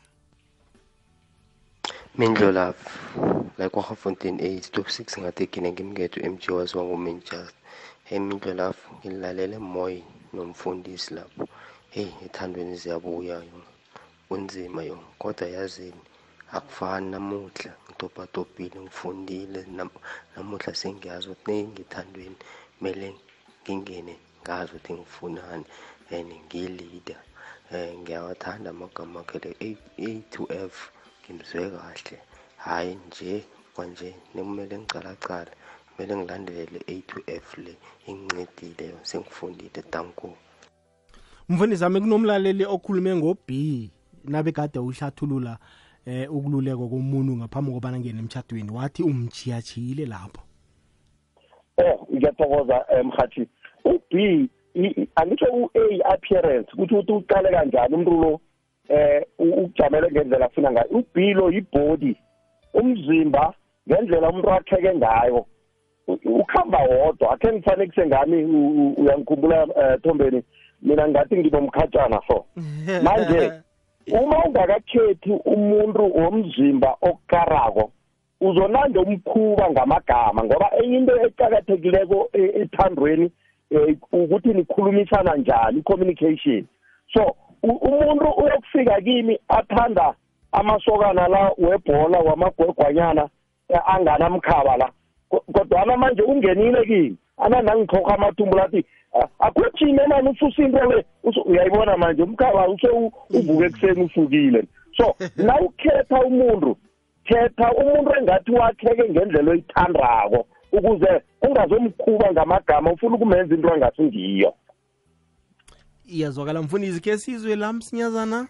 Mindlo 2.18 2.52
lapho 2.52 2.90
la 3.58 3.68
kwaGafontein 3.68 4.40
A 4.40 4.62
stop 4.62 4.86
6 4.86 5.20
ngathi 5.20 5.46
kine 5.46 5.72
ngimketho 5.72 6.30
MJ 6.30 6.48
waziwa 6.48 6.84
nguManchester 6.84 7.52
hey 8.04 8.18
mindlo 8.18 8.54
lapho 8.54 8.94
ngilalela 8.98 9.60
moyi 9.60 10.04
nomfundisi 10.32 11.14
lapho. 11.14 11.48
Hey 11.90 12.08
ethandweni 12.24 12.76
ziyabuya 12.76 13.42
kunzima 14.28 14.82
yo 14.82 14.98
kodwa 15.18 15.46
yazini 15.56 16.02
akufani 16.52 17.10
namuhla. 17.10 17.72
Ngitobhatobhile 17.84 18.80
ngifundile 18.80 19.60
namuhla 20.36 20.74
sengiyazi 20.80 21.28
ukuthi 21.28 21.50
nengithandweni 21.52 22.36
kumele 22.78 23.08
ngingene 23.62 24.14
ngazi 24.42 24.70
ukuthi 24.72 24.92
ngifunani 24.94 25.64
and 26.10 26.30
ngiyi-leader 26.46 27.20
um 27.72 28.02
ngiyawathanda 28.02 28.70
amagama 28.70 29.20
akhe 29.20 29.38
le 29.44 29.50
A 29.98 30.10
to 30.30 30.42
F 30.50 30.90
ngimzwe 31.22 31.70
kahle. 31.70 32.18
Hhayi 32.64 32.98
nje 33.06 33.44
kwanje 33.74 34.14
nekumele 34.34 34.78
ngicalacala 34.78 35.52
kumele 35.88 36.16
ngilandele 36.16 36.78
A 36.86 36.94
to 37.08 37.18
F 37.26 37.58
le 37.58 37.76
ingincedile 38.06 38.94
sengifundile 39.02 39.82
danko 39.92 40.36
mfundisi 41.48 41.84
ami 41.84 42.00
kunomlaleli 42.00 42.64
okhulume 42.64 43.16
ngo-b. 43.16 43.50
Nabe 44.28 44.52
kade 44.52 44.78
uhlathulula 44.78 45.58
eh 46.06 46.30
ukululeko 46.30 46.88
komuntu 46.88 47.36
ngaphambi 47.36 47.72
kobana 47.72 47.98
ngene 47.98 48.18
emtshadweni 48.18 48.70
wathi 48.70 49.02
umchiyachiyile 49.02 50.06
lapho. 50.06 50.42
Oh 51.78 52.06
ngiyathokoza 52.14 52.84
mhathi 53.04 53.48
u-b 53.84 54.48
angitsho 55.16 55.46
u-a 55.52 56.14
appearance 56.14 56.68
ukuthi 56.72 56.94
ukuthi 56.94 57.12
uqale 57.12 57.50
kanjani 57.50 57.94
umuntu 57.94 58.20
lo 58.22 58.40
eh 58.88 59.22
ukujamele 59.38 60.10
ngendlela 60.10 60.46
afuna 60.46 60.72
ngayo. 60.72 60.88
U-b 60.90 61.34
lo 61.34 61.50
yibody 61.50 62.16
umzimba 62.74 63.54
ngendlela 63.88 64.30
umuntu 64.30 64.50
akheke 64.50 64.94
ngayo. 64.94 65.46
Ukuhamba 66.06 66.78
wodwa 66.78 67.32
akhe 67.32 67.52
ngifanekise 67.52 68.06
ngami 68.06 68.44
uyangikhumbula 68.96 69.64
um 69.64 69.98
thombeni 70.02 70.42
mina 70.82 71.08
ngathi 71.08 71.36
nginomkhatshana 71.36 72.20
so. 72.28 72.44
Manje 73.04 73.65
uma 74.12 74.44
ungakakhethi 74.44 75.32
umuntu 75.44 76.02
womzimba 76.18 76.96
okukarako 77.00 77.90
uzonande 78.40 78.98
umkhuba 78.98 79.70
ngamagama 79.70 80.44
ngoba 80.44 80.70
enye 80.78 80.96
into 80.98 81.14
eqakathekileko 81.26 82.28
e-, 82.32 82.52
ethandweni 82.62 83.30
eh 83.70 83.96
ukuthi 84.12 84.48
nikhulumisana 84.48 85.36
njani 85.36 85.82
communication 85.82 86.66
so 87.12 87.36
umuntu 87.62 88.26
uyokufika 88.30 89.00
kimi 89.00 89.38
athanda 89.48 90.14
amasokana 90.52 91.28
la 91.28 91.52
webhola 91.58 92.18
wamagwegwanyana 92.18 93.28
eh, 93.68 93.80
anganamkhaba 93.86 94.76
la. 94.76 94.90
Kodwana 95.28 95.96
manje 95.96 96.22
ungenile 96.22 96.84
kimi 96.84 97.16
ananangikhokha 97.38 98.14
amathumbu 98.14 98.56
lathi 98.56 98.84
akhwethine 99.38 100.06
mani 100.08 100.28
ususa 100.28 100.62
into 100.62 100.84
le? 100.84 101.04
Uyayibona 101.44 101.96
manje 101.96 102.22
umkhaba 102.22 102.68
use 102.68 102.88
uvuke 103.30 103.64
ekuseni 103.64 104.02
usukile. 104.04 104.64
So 104.96 105.14
na 105.36 105.60
ukhetha 105.60 106.22
umuntu 106.24 106.76
khetha 107.24 107.72
umuntu 107.72 108.10
engathi 108.18 108.50
wakheke 108.50 109.10
ngendlela 109.10 109.50
oyithandako 109.50 110.46
ukuze 110.72 111.22
ungazomkhuba 111.42 112.32
ngamagama 112.32 112.92
ufuna 112.92 113.16
ukumenza 113.16 113.54
into 113.54 113.72
angasi 113.72 114.02
ngiyo. 114.02 114.54
Iyazwakala 116.06 116.62
mfundisi 116.62 117.00
khe 117.00 117.18
sizwe 117.18 117.56
la 117.56 117.72
msinyazana? 117.72 118.48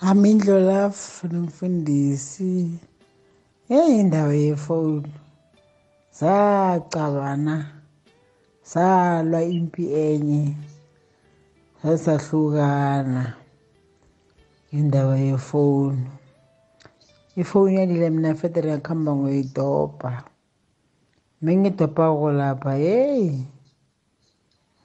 Amindlo 0.00 0.60
lafu 0.60 1.28
nomfundisi 1.28 2.70
yeyi 3.68 4.00
indawo 4.00 4.32
yefoni 4.32 5.12
zacabana 6.18 7.56
salwa 8.62 9.40
impi 9.56 9.84
enye 10.06 10.42
sasahlukana 11.80 13.22
indaba 14.78 15.14
yefoni 15.18 16.06
ifoni 17.40 17.76
yalile 17.78 18.10
mina 18.10 18.34
federe 18.34 18.70
yakuhamba 18.70 19.10
ngoyidobha. 19.16 20.12
Mengidobhako 21.42 22.26
lapha 22.38 22.72
yeyi 22.86 23.44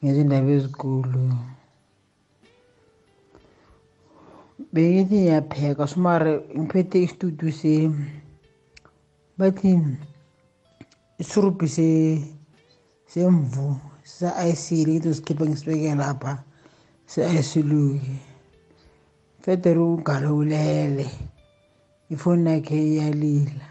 ngezindaba 0.02 0.50
ezikulu. 0.58 1.22
Bengithi 4.74 5.18
ngiyapheka 5.22 5.84
sumare 5.92 6.32
ngiphethe 6.58 6.98
isitutu 7.06 7.48
se 7.60 7.74
bathi 9.38 9.72
isurubhi 11.22 11.68
semvu 13.12 13.66
sa-ayisile 14.16 14.92
ngithi 14.92 15.10
usikhiphe 15.14 15.44
ngisibeke 15.46 15.92
lapha 16.02 16.32
se-ayisiluke 17.12 18.14
federe 19.44 19.80
ugalo 19.80 20.30
ulele 20.42 21.06
ifoni 22.14 22.50
yakhe 22.54 22.78
iyalila. 22.90 23.68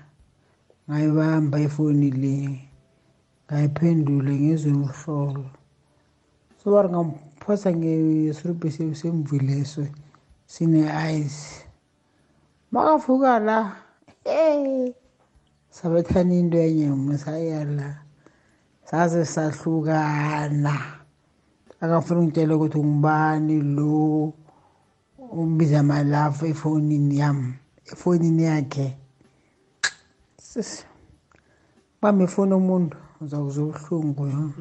Ngayibamba 0.86 1.56
ifoni 1.66 2.10
le 2.22 2.36
ngayiphendula 3.46 4.32
ngizwe 4.40 4.72
uhlolo 4.84 5.44
sobari 6.60 6.88
ngamphosa 6.92 7.68
ngesirubhi 7.78 8.68
semvuleso 9.00 9.82
sine-ice 10.52 11.42
makavuka 12.72 13.32
la 13.46 13.58
hey! 14.24 14.92
Sabethana 15.82 16.34
into 16.34 16.58
enye 16.58 16.90
msayala 16.90 18.02
saze 18.84 19.24
sahlukana. 19.24 20.74
Akafuna 21.80 22.20
ungitshela 22.20 22.56
ukuthi 22.56 22.78
ngubani 22.78 23.62
lo 23.76 24.32
ubiza 25.32 25.82
malafu 25.82 26.46
efonini 26.46 27.18
yami 27.18 27.54
efonini 27.92 28.42
yakhe. 28.42 28.96
Bamba 32.02 32.24
ifoni 32.24 32.54
omuntu 32.54 32.96
uzakuzwa 33.20 33.64
ubuhlungu 33.64 34.52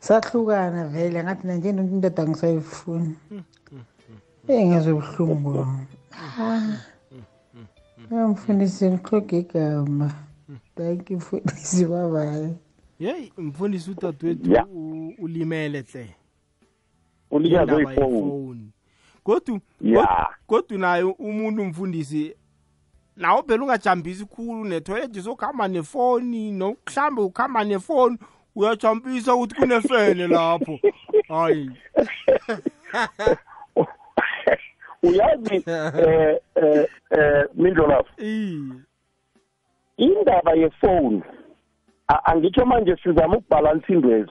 sahlukana 0.00 0.88
vele 0.88 1.22
ngathi 1.22 1.46
nanje 1.46 1.68
indoda 1.70 2.22
ngisayifuni 2.26 3.14
engezwe 4.48 4.92
ubuhlungu 4.92 5.66
mfundisi 8.10 8.90
ngihloga 8.90 9.36
igama. 9.36 10.31
Thank 10.82 11.10
you 11.10 11.16
mfundisi 11.16 11.86
babaye 11.86 12.54
yeyi 12.98 13.32
mfundisi 13.38 13.90
udadewethu 13.90 15.14
ulimele 15.18 15.80
hle 15.92 16.16
ulinyazwe 17.30 17.82
ifoni 17.82 18.70
godu 19.24 19.60
godu 20.48 20.78
naye 20.78 21.02
umuntu 21.02 21.62
umfundisi 21.62 22.36
nawo 23.16 23.42
phela 23.42 23.62
ungajambisi 23.62 24.24
khulu 24.24 24.64
netoilet 24.64 25.20
sokuhamba 25.20 25.68
nefoni 25.68 26.52
nokuhlambe 26.52 27.22
ukuhamba 27.22 27.64
nefoni 27.64 28.18
uyajampisa 28.54 29.34
ukuthi 29.34 29.54
kunefene 29.54 30.26
lapho. 30.26 30.78
Hayi. 31.28 31.70
Uyazi 35.02 35.54
eh 35.66 36.38
eh 36.56 36.86
eh 37.10 37.44
mindlo 37.54 37.86
lapho 37.86 38.10
indaba 39.96 40.52
yefoni 40.52 41.22
angitsho 42.24 42.66
manje 42.66 42.96
sizama 42.96 43.36
ukubhalansa 43.36 43.92
indwezi. 43.92 44.30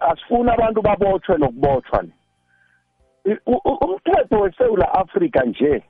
Asifuni 0.00 0.50
abantu 0.50 0.82
babotshwe 0.82 1.38
nokubotshwa 1.38 2.04
umthetho 3.80 4.40
weSouth 4.40 4.82
Africa 4.92 5.40
nje 5.46 5.82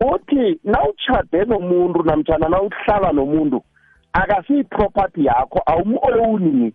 uthi 0.00 0.60
nawuchade 0.64 1.44
nomuntu 1.44 2.02
namtjana 2.02 2.48
nawuhlala 2.48 3.12
nomuntu 3.12 3.62
akasiyi-property 4.12 5.24
yakho 5.24 5.62
awumu-owni. 5.66 6.72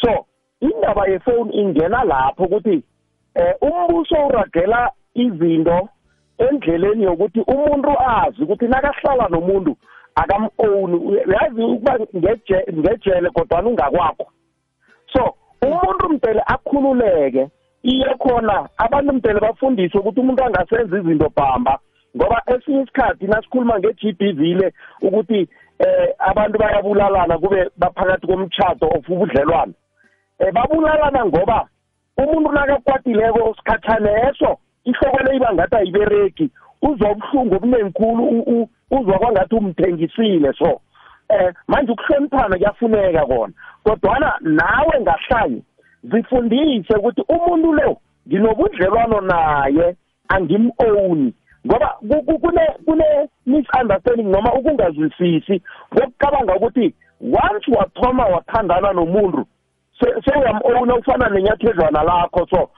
So 0.00 0.26
indaba 0.60 1.08
yefoni 1.08 1.56
ingena 1.60 2.04
lapho 2.04 2.44
ukuthi 2.44 2.82
eh 3.34 3.54
umbuso 3.60 4.26
uragela 4.26 4.90
izinto 5.14 5.88
endleleni 6.38 7.04
yokuthi 7.04 7.40
umuntu 7.40 7.90
azi 8.00 8.42
ukuthi 8.42 8.66
nakahlala 8.66 9.28
nomuntu 9.28 9.76
akam-own 10.22 10.90
uyazi 10.94 11.62
ukuba 11.62 11.92
ngeje- 12.16 12.66
ngejele 12.72 13.30
kodwana 13.30 13.68
ungakwakho. 13.68 14.26
So 15.12 15.34
umuntu 15.62 16.08
mdele 16.08 16.42
akhululeke 16.46 17.48
iye 17.82 18.14
khona 18.18 18.68
abantu 18.76 19.12
mdele 19.12 19.40
bafundiswe 19.40 20.00
ukuthi 20.00 20.20
umuntu 20.20 20.44
angasenza 20.44 20.98
izinto 20.98 21.28
bhamba 21.36 21.78
ngoba 22.16 22.42
esinye 22.46 22.82
isikhathi 22.82 23.26
nasikhuluma 23.26 23.78
nge-GBV 23.78 24.40
le 24.60 24.72
ukuthi 25.02 25.48
eh 25.78 26.08
abantu 26.18 26.58
bayabulalana 26.58 27.38
kube 27.38 27.70
baphakathi 27.76 28.26
komtshato 28.26 28.86
of 28.86 29.08
ubudlelwano. 29.08 29.74
Eh 30.38 30.52
babulalana 30.52 31.26
ngoba 31.26 31.68
umuntu 32.18 32.52
nakakwatileko 32.52 33.54
sikhathaneso 33.56 34.58
ihloko 34.84 35.18
le 35.24 35.36
iba 35.36 35.54
ngathi 35.54 35.76
ayibereki 35.76 36.50
uzwa 36.82 37.10
ubuhlungu 37.10 37.54
obunenkulu 37.56 38.68
uzwa 38.90 39.18
kwangathi 39.18 39.54
umthengisile 39.54 40.52
so 40.52 40.80
eh 41.28 41.52
manje 41.68 41.92
ukuhloniphana 41.92 42.56
kuyafuneka 42.56 43.26
kona. 43.26 43.52
Kodwana 43.84 44.32
nawe 44.40 45.00
ngahlanye 45.00 45.62
zifundise 46.04 46.94
ukuthi 46.96 47.22
umuntu 47.28 47.72
lo 47.72 47.96
nginobudlelwano 48.28 49.20
naye 49.20 49.96
angim-own 50.28 51.32
ngoba 51.66 51.88
ku- 52.08 52.22
ku- 52.22 52.38
kune 52.38 52.62
kune 52.84 53.04
misunderstanding 53.46 54.30
noma 54.30 54.54
ukungazwisisi 54.54 55.62
kokucabanga 55.90 56.56
ukuthi 56.56 56.94
once 57.20 57.70
wathoma 57.76 58.24
wathandana 58.26 58.92
nomuntu 58.92 59.46
se- 60.00 60.20
sewuyam-owna 60.24 60.94
ufana 60.94 61.28
nenyathedlwana 61.28 62.02
lakho 62.02 62.46
so 62.50 62.70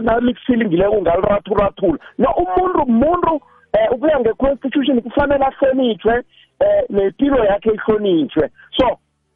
nalikusilingileko 0.00 0.90
ungalirathurathula 0.92 1.98
no 2.18 2.30
umuntu 2.30 2.86
muntu 2.86 3.32
um 3.34 3.40
ukuya 3.94 4.20
nge-constitution 4.20 5.00
kufanele 5.02 5.44
ahlonitshwe 5.44 6.14
um 6.60 6.96
nempilo 6.96 7.44
yakhe 7.44 7.70
ihlonitshwe 7.70 8.50
so 8.78 8.86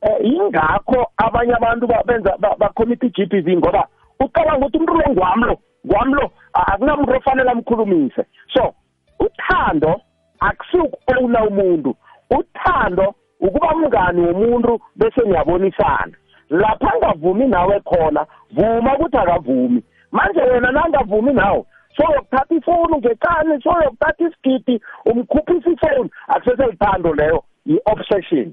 um 0.03 0.25
yingakho 0.27 1.07
abanye 1.17 1.55
abantu 1.55 1.87
ba- 1.87 2.03
benza 2.07 2.37
ba- 2.39 2.57
bacommit 2.59 3.03
i-g 3.03 3.27
b 3.27 3.41
v 3.41 3.57
ngoba 3.57 3.87
ucabanga 4.21 4.67
ukuthi 4.67 4.77
umuntu 4.79 4.95
lo 4.95 5.13
ngwamlo 5.13 5.59
ngwamlo 5.87 6.31
akunamuntu 6.55 7.17
ofanele 7.17 7.51
amkhulumise. 7.51 8.25
So 8.55 8.75
uthando 9.21 10.01
akusiuku-owna 10.41 11.45
umuntu. 11.45 11.95
Uthando 12.31 13.15
ukuba 13.41 13.75
mngani 13.77 14.21
womuntu 14.21 14.81
bese 14.97 15.21
niyabonisana. 15.27 16.13
Lapha 16.51 16.93
angavumi 16.95 17.47
nawe 17.47 17.81
khona 17.81 18.27
vuma 18.51 18.95
ukuthi 18.95 19.17
akavumi. 19.17 19.83
Manje 20.13 20.41
wena 20.41 20.73
nangavumi 20.73 21.33
nawe 21.33 21.65
soyokuthatha 21.97 22.55
ifoni 22.55 22.97
ngecani 22.99 23.63
soyokuthatha 23.63 24.25
isigidi 24.25 24.81
umkhuphisa 25.07 25.71
ifoni 25.71 26.11
akuseselithando 26.29 27.15
leyo 27.15 27.45
yi-obsession 27.67 28.53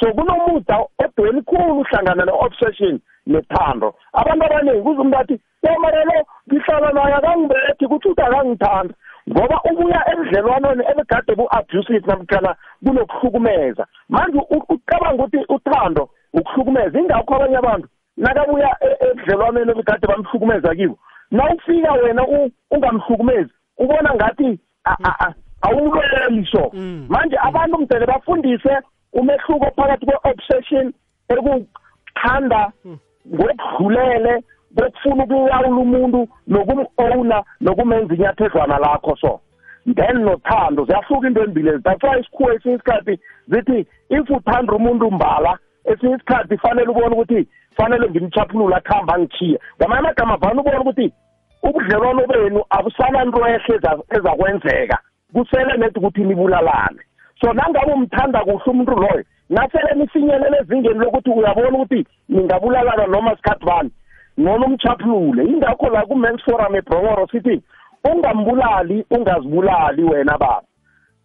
so 0.00 0.12
kunomuda 0.12 0.78
odweni 1.04 1.42
khulu 1.42 1.80
uhlangana 1.80 2.24
ne-obsession 2.24 3.00
nethando. 3.26 3.94
Abantu 4.12 4.44
abaningi 4.44 4.82
kuze 4.82 5.00
umuntu 5.00 5.18
athi 5.18 5.40
yamarelo 5.62 6.26
ngihlala 6.48 6.90
naye 6.92 7.14
akangibethi 7.14 7.86
kuthi 7.86 8.08
uthi 8.08 8.22
akangithanda 8.22 8.94
ngoba 9.30 9.60
ubuya 9.70 10.00
ebudlelwaneni 10.12 10.84
ebegade 10.90 11.34
bu-abusive 11.38 12.06
namkhana 12.06 12.54
kunokuhlukumeza. 12.84 13.86
Manje 14.08 14.38
u- 14.38 14.66
ucabanga 14.68 15.24
ukuthi 15.24 15.38
uthando 15.48 16.08
ukuhlukumeza. 16.34 16.98
Ingakho 16.98 17.34
abanye 17.34 17.56
abantu 17.56 17.88
nakabuya 18.16 18.70
e- 18.80 18.96
ebudlelwaneni 19.10 19.70
ebegade 19.70 20.06
bamhlukumeza 20.06 20.74
kibo 20.74 20.98
nawufika 21.30 21.92
wena 21.92 22.22
u- 22.26 22.50
ungamhlukumezi 22.70 23.50
ubona 23.78 24.14
ngathi 24.14 24.58
a- 24.84 24.96
a- 25.04 25.18
a- 25.26 25.34
awulweli 25.62 26.46
so. 26.52 26.70
Manje 27.08 27.36
abantu 27.42 27.78
mdele 27.78 28.06
bafundise 28.06 28.78
umehluko 29.12 29.66
phakathi 29.76 30.06
kwe-obsession 30.06 30.92
ekuthanda 31.28 32.72
ngokudlulele 33.34 34.42
bekufuna 34.70 35.24
ukulawula 35.24 35.68
umuntu 35.68 36.28
nokum-owna 36.48 37.44
nokumenza 37.60 38.14
inyathedlwana 38.14 38.78
lakho 38.78 39.16
so. 39.16 39.40
Then 39.86 40.24
nothando 40.24 40.84
ziyahluka 40.84 41.26
into 41.28 41.42
embili. 41.44 41.78
That's 41.82 42.02
why 42.02 42.20
isikhuwa 42.20 42.54
esinye 42.54 42.74
isikhathi 42.74 43.18
zithi 43.48 43.86
if 44.08 44.30
uthanda 44.30 44.72
umuntu 44.72 45.10
mbala 45.10 45.58
esinye 45.84 46.14
isikhathi 46.14 46.56
fanele 46.58 46.88
ubone 46.88 47.14
ukuthi 47.14 47.48
fanele 47.76 48.10
ngimchaphulule 48.10 48.76
akuhamba 48.76 49.14
angithiye 49.14 49.58
ngamanye 49.76 50.00
amagama 50.00 50.36
vane 50.36 50.60
ubone 50.60 50.78
ukuthi 50.78 51.12
ubudlelwano 51.62 52.26
benu 52.26 52.60
abusananto 52.70 53.38
ehle 53.48 53.74
eza- 53.76 54.04
ezakwenzeka. 54.16 54.98
Kusele 55.32 55.76
nedi 55.76 55.98
ukuthi 55.98 56.20
nibulalane. 56.24 57.00
So 57.40 57.52
nangabe 57.52 57.92
umthanda 57.92 58.40
kuhle 58.44 58.62
umuntu 58.66 58.92
loyo 58.92 59.24
nasele 59.50 59.94
nifinyelele 59.96 60.58
ezingeni 60.60 60.98
lokuthi 60.98 61.30
uyabona 61.30 61.68
ukuthi 61.78 62.06
ningabulalana 62.28 63.06
noma 63.06 63.36
sikhathi 63.36 63.64
bani 63.66 63.90
noma 64.36 64.66
umchaphulule. 64.66 65.44
Ingakho 65.44 65.88
la 65.88 66.06
ku-mans 66.06 66.42
forum 66.44 66.76
ebromoro 66.76 67.26
sithi 67.32 67.62
ungambulali 68.04 69.04
ungazibulali 69.10 70.04
wena 70.04 70.38
baba. 70.38 70.62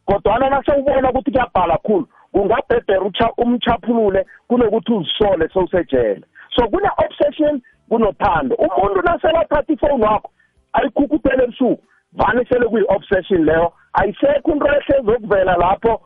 Kodwana 0.05 0.49
nasewubona 0.49 1.09
ukuthi 1.09 1.31
kuyabhala 1.31 1.77
khulu 1.77 2.07
kungabhedera 2.31 3.01
ucha- 3.01 3.33
umchaphulule 3.37 4.25
kunokuthi 4.47 4.93
uzisole 4.93 5.49
sewusejele 5.49 6.23
so 6.55 6.67
kune-obsession 6.67 7.61
kunothando 7.89 8.55
umuntu 8.55 9.01
nasele 9.01 9.37
athatha 9.37 9.73
ifowuni 9.73 10.03
wakho 10.03 10.31
ayikhukuthele 10.73 11.43
ebusuku 11.43 11.83
vane 12.13 12.45
sele 12.45 12.65
kuyi-obsession 12.65 13.45
leyo. 13.45 13.73
Ayisekho 13.93 14.51
into 14.51 14.65
ehle 14.67 14.99
ezokuvela 14.99 15.57
lapho 15.57 16.01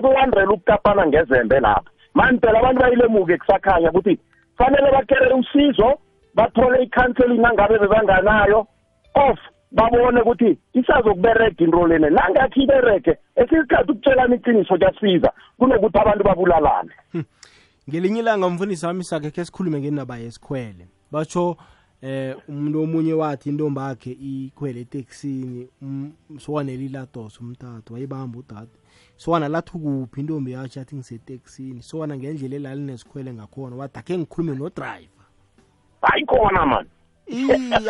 kuwandrela 0.00 0.50
ukutapana 0.52 1.06
ngezembe 1.06 1.60
lapho. 1.60 1.90
Mani 2.14 2.38
phela 2.38 2.58
abantu 2.58 2.80
bayilemuke 2.80 3.36
kusakhanya 3.38 3.90
ukuthi 3.90 4.18
fanele 4.58 4.90
bakerele 4.90 5.34
usizo 5.34 5.98
bathole 6.34 6.82
i-counseling 6.82 7.44
angabe 7.44 7.78
bebanganayo 7.78 8.66
of 9.14 9.38
babone 9.72 10.20
ukuthi 10.20 10.58
isazokuberega 10.72 11.64
into 11.64 11.86
lena. 11.86 12.10
Nangathi 12.10 12.62
iberege 12.62 13.18
esisikhathi 13.36 13.92
ukutshelana 13.92 14.34
iqiniso 14.34 14.76
kuyasiza 14.76 15.32
kunokuthi 15.58 15.98
abantu 15.98 16.24
babulalane. 16.24 16.90
Ngelinye 17.88 18.20
ilanga 18.20 18.46
umfundisi 18.46 18.86
wami 18.86 19.04
sakhe 19.04 19.30
khe 19.30 19.44
sikhulume 19.44 19.80
ngendaba 19.80 20.18
yesikhwele. 20.18 20.86
Batsho 21.10 21.56
eh 22.02 22.36
umuntu 22.48 22.82
omunye 22.82 23.12
wathi 23.12 23.48
intombi 23.48 23.80
yakhe 23.80 24.10
ikhwele 24.10 24.80
etekisini 24.80 25.68
sowaneli 26.38 26.88
ladosa 26.88 27.40
umtata 27.40 27.94
wayibamba 27.94 28.38
udade. 28.38 28.76
Sowana 29.16 29.48
lathi 29.48 29.72
kuphi 29.72 30.20
intombi 30.20 30.52
yatsho 30.52 30.80
athi 30.80 30.96
ngisetekisini 30.96 31.82
sowana 31.82 32.16
ngendlela 32.16 32.56
elalинesikhwele 32.56 33.34
ngakhona 33.34 33.76
wathi 33.76 33.98
akhe 33.98 34.18
ngikhulume 34.18 34.56
nodrayiva 34.56 35.24
hayi 36.02 36.24
khona 36.26 36.66
mani 36.66 36.88
iye 36.88 37.01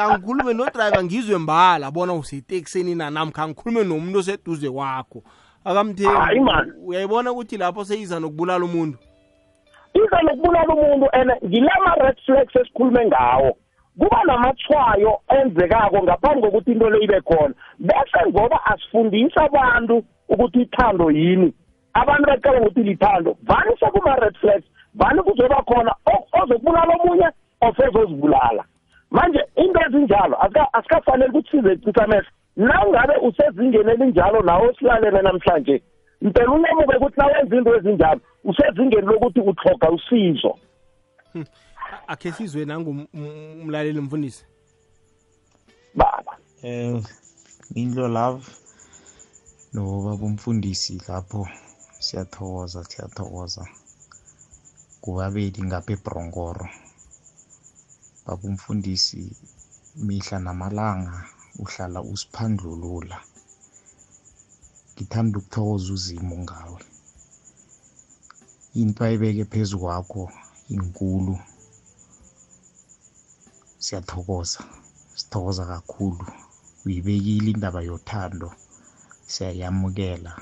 angikhulume 0.00 0.52
nodrayiva 0.54 1.04
ngizwe 1.04 1.38
mbala 1.38 1.90
bona 1.90 2.14
usetekisini 2.14 2.94
na 2.94 3.10
namkha 3.10 3.48
ngikhulume 3.48 3.84
nomuntu 3.84 4.18
oseduze 4.18 4.70
kwakho. 4.70 5.22
Akamthembi. 5.64 6.72
Uyayibona 6.84 7.32
ukuthi 7.32 7.56
lapho 7.56 7.84
seyiza 7.84 8.20
nokubulala 8.20 8.64
umuntu? 8.64 8.98
Iza 9.94 10.22
nokubulala 10.22 10.74
umuntu 10.74 11.06
and 11.12 11.30
ngilama-red 11.44 12.16
flags 12.26 12.56
esikhulume 12.56 13.06
ngawo. 13.06 13.56
Kuba 13.98 14.22
namathwayo 14.26 15.20
enzekako 15.28 16.02
ngaphambi 16.02 16.42
kokuthi 16.42 16.72
into 16.72 16.90
le 16.90 17.04
ibe 17.04 17.20
khona. 17.20 17.54
Bese 17.78 18.20
ngoba 18.28 18.66
asifundisi 18.66 19.38
abantu 19.38 20.04
ukuthi 20.28 20.62
ithando 20.62 21.10
yini. 21.10 21.54
Abantu 21.94 22.26
bacabanga 22.26 22.66
ukuthi 22.66 22.82
lithando. 22.82 23.36
Vani 23.42 23.76
sekuma-red 23.80 24.36
flags 24.40 24.66
vani 24.94 25.22
kuzoba 25.22 25.62
khona 25.62 25.94
ozokubulala 26.06 26.94
omunye 26.94 27.28
ofezozibulala 27.60 28.64
manje 29.12 29.40
into 29.56 29.80
ezinjalo 29.86 30.36
asika- 30.44 30.72
asikafanele 30.72 31.30
ukuthi 31.30 31.50
size 31.50 31.72
ecisamehlo 31.72 32.30
nangabe 32.56 33.14
usezingeni 33.28 33.90
elinjalo 33.92 34.42
nawe 34.42 34.68
osilalele 34.68 35.22
namhlanje 35.22 35.82
mpela 36.20 36.52
unemuke 36.52 36.96
ukuthi 36.96 37.18
nawenza 37.20 37.56
into 37.56 37.76
ezinjalo 37.76 38.20
usezingeni 38.44 39.06
lokuthi 39.06 39.40
uthoga 39.40 39.90
usizo. 39.90 40.58
Akhe 42.06 42.32
sizwe 42.32 42.64
nangumlaleli 42.64 44.00
mfundisi. 44.00 44.44
Baba. 45.94 46.32
Eh 46.62 47.02
indlo 47.74 48.08
love 48.08 48.46
nobaba 49.72 50.24
umfundisi 50.26 51.02
lapho. 51.08 51.48
Siyathokoza 51.98 52.84
siyathokoza. 52.84 53.66
Kubabili 55.00 55.62
ngapha 55.62 55.92
ebronkoro 55.92 56.68
baba 58.24 58.44
umfundisi 58.48 59.20
mihla 60.06 60.38
namalanga 60.38 61.16
uhlala 61.62 61.98
usiphandlulula. 62.12 63.18
Ngithanda 64.92 65.38
ukuthokoza 65.38 65.88
uzimo 65.96 66.36
ngawe. 66.44 66.80
Into 68.80 69.00
ayibeke 69.04 69.44
phezu 69.52 69.76
kwakho 69.82 70.22
inkulu. 70.74 71.34
Siyathokoza 73.84 74.60
sithokoza 75.18 75.62
kakhulu. 75.72 76.26
Uyibekile 76.84 77.50
indaba 77.50 77.80
yothando 77.88 78.48
siyayamukela. 79.32 80.32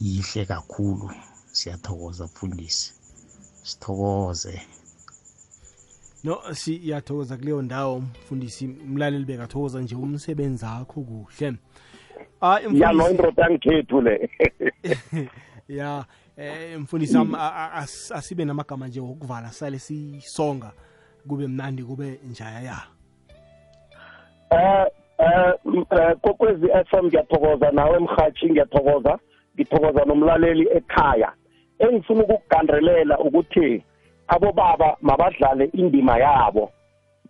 Yihle 0.00 0.42
kakhulu 0.52 1.06
siyathokoza 1.52 2.24
mfundisi 2.30 2.92
sithokoze. 3.68 4.54
No 6.24 6.38
siyathokoza 6.52 7.36
kuleyo 7.36 7.62
ndawo 7.62 7.98
mfundisi 8.00 8.66
mlaleli 8.66 9.24
bekathokoza 9.24 9.80
nje 9.80 9.94
umsebenzi 9.94 10.66
akho 10.66 11.00
kuhle. 11.00 11.54
Ah 12.40 12.60
ya 12.60 12.92
no 12.92 13.10
indoda 13.10 13.42
yangikhethu 13.42 14.00
le. 14.00 14.30
Ya 15.68 16.04
eh 16.36 16.80
mfundisi 16.80 17.16
am 17.16 17.34
asibe 18.14 18.44
namagama 18.44 18.88
nje 18.88 19.00
wokuvala 19.00 19.52
sale 19.52 19.78
sisonga 19.78 20.72
kube 21.28 21.46
mnandi 21.46 21.82
kube 21.82 22.20
njaya 22.30 22.60
ya. 22.60 22.82
Eh 24.50 24.86
eh 25.20 26.16
kokwezi 26.22 26.66
FM 26.90 27.06
ngiyathokoza 27.06 27.70
nawe 27.70 27.98
mhathi 27.98 28.50
ngiyathokoza. 28.50 29.18
Ngithokoza 29.54 30.04
nomlaleli 30.04 30.68
ekhaya. 30.76 31.32
Engifuna 31.78 32.22
ukukugandelela 32.22 33.18
ukuthi 33.18 33.84
abobaba 34.28 34.96
mabadlale 35.02 35.64
indima 35.72 36.18
yabo. 36.18 36.70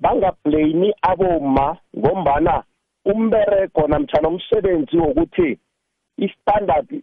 Bangablame 0.01 0.95
aboma 1.03 1.77
ngombana 1.99 2.63
umberego 3.05 3.89
namtshana 3.89 4.29
umsebenzi 4.29 4.97
wokuthi 4.97 5.59
istandard 6.19 7.03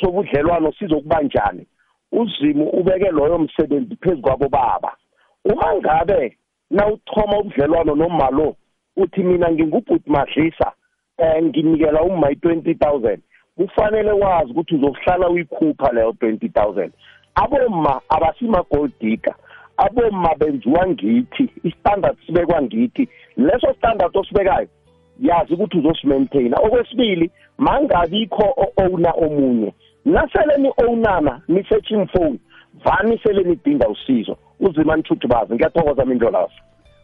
sobudlelwano 0.00 0.72
sizokuba 0.72 1.22
njani 1.22 1.66
uzimu 2.12 2.68
ubeke 2.68 3.10
loyo 3.10 3.38
msebenzi 3.38 3.96
phezu 3.96 4.22
kwabo 4.22 4.48
baba 4.48 4.96
uma 5.44 5.74
ngabe 5.74 6.38
nawuthoma 6.70 7.38
ubudlelwano 7.38 7.94
nomalo 7.94 8.56
uthi 8.96 9.22
mina 9.22 9.50
ngingubhuti 9.52 10.10
madlisa 10.10 10.72
um 11.18 11.44
nginikela 11.44 12.02
umma 12.02 12.30
i-twenty 12.30 12.74
thousand 12.74 13.22
kufanele 13.56 14.10
wazi 14.10 14.50
ukuthi 14.50 14.74
uzokuhlala 14.74 15.28
uyikhupha 15.28 15.92
leyo 15.92 16.12
twenty 16.12 16.48
thousand. 16.48 16.92
Abomma 17.42 18.00
abasima-gold 18.08 18.92
digger 19.00 19.34
abomma 19.76 20.34
benziwa 20.34 20.86
ngithi 20.88 21.50
istandard 21.64 22.16
sibekwa 22.26 22.62
ngithi. 22.62 23.08
Leso 23.36 23.74
standard 23.78 24.16
osibekayo 24.16 24.68
yazi 25.20 25.54
ukuthi 25.54 25.78
uzosimaintaina. 25.78 26.56
Okwesibili 26.56 27.30
mangabikho 27.58 28.44
o-owner 28.56 29.14
omunye. 29.16 29.74
Nasele 30.04 30.56
ni-ownana 30.58 31.42
ni-searching 31.48 32.06
phone 32.06 32.38
vani 32.84 33.20
sele 33.22 33.42
nidinga 33.42 33.88
usizo. 33.88 34.36
Uzima 34.60 34.96
nithuthubazi 34.96 35.54
ngiyathokoza 35.54 36.04
mindlolazo 36.04 36.54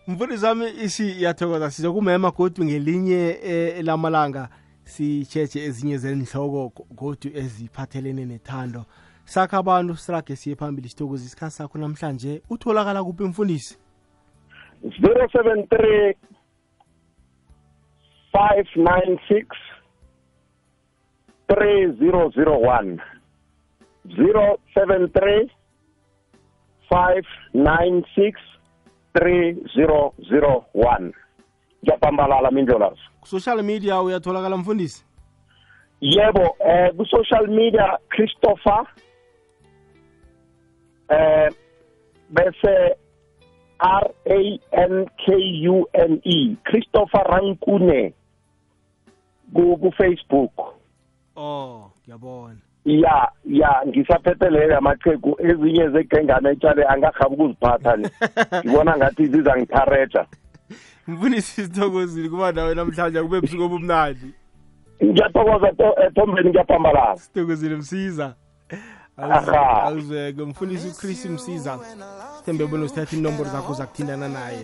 mfundisi 0.09 0.45
wami 0.45 0.89
siyathokoza 0.89 1.71
sizokumema 1.71 2.31
godu 2.31 2.65
ngelinye 2.65 3.39
eh, 3.45 3.85
lamalanga 3.85 4.49
sitshetshe 4.85 5.65
ezinye 5.65 5.99
zenhloko 5.99 6.73
godu 6.91 7.29
eziphathelene 7.35 8.25
nethando. 8.25 8.85
Sakha 9.25 9.59
abantu 9.59 9.97
sirage 9.97 10.37
siye 10.37 10.57
phambili 10.57 10.89
sithokoza 10.89 11.25
isikhathi 11.25 11.55
sakho 11.55 11.79
namhlanje. 11.79 12.43
Utholakala 12.51 13.05
kuphi 13.05 13.25
mfundisi 13.25 13.79
073 14.85 16.15
596 18.33 19.47
3001 21.49 22.99
073 24.07 25.49
596 26.91 28.35
3001 29.15 31.13
ngiyapambalala 31.85 32.51
mindlolazo 32.51 33.01
social 33.25 33.63
media 33.63 34.03
uyatholakala 34.03 34.57
mfundisi? 34.57 35.05
Yebo 36.01 36.57
eh 36.67 36.93
ku 36.97 37.05
social 37.07 37.47
media 37.49 37.99
Christopher 38.09 38.87
eh 41.09 41.51
bese 42.31 42.97
R 43.81 44.07
A 44.27 44.41
N 44.73 45.07
K 45.27 45.33
U 45.69 45.87
N 45.95 46.21
E 46.25 46.57
Christopher 46.65 47.25
Rankune 47.29 48.15
ku 49.55 49.77
ku 49.77 49.91
Facebook. 49.99 50.53
Oh 51.37 51.91
ngiyabona. 52.05 52.57
Ya 52.85 53.29
ya 53.45 53.83
ngisaphethe 53.87 54.51
leyo 54.51 54.79
amaqhegu. 54.79 55.37
Ezinye 55.39 55.91
zegengane 55.91 56.51
etshale 56.51 56.85
angahabi 56.85 57.35
ukuziphatha 57.35 57.97
ni 57.97 58.09
ngibona 58.65 58.97
ngathi 58.97 59.27
zizangithareja 59.27 60.27
mfundisi 61.09 61.63
sithokozile 61.65 62.29
kuba 62.29 62.53
nawe 62.53 62.75
namhlanje 62.75 63.23
kube 63.23 63.41
busuku 63.41 63.63
obumnandi. 63.63 64.35
Ngiyathokoza 65.05 65.69
ethombeni 66.07 66.51
ngiyaphambalala. 66.51 67.17
Sithokozile 67.17 67.77
msiza. 67.77 68.35
Awuzeke 69.17 70.43
mfundisi 70.45 70.89
uchris 70.89 71.25
msiza. 71.25 71.79
Sithembe 72.39 72.67
bona 72.67 72.85
usithatha 72.85 73.17
inomboro 73.17 73.51
zakho 73.51 73.75
zakuthindana 73.75 74.29
naye 74.29 74.59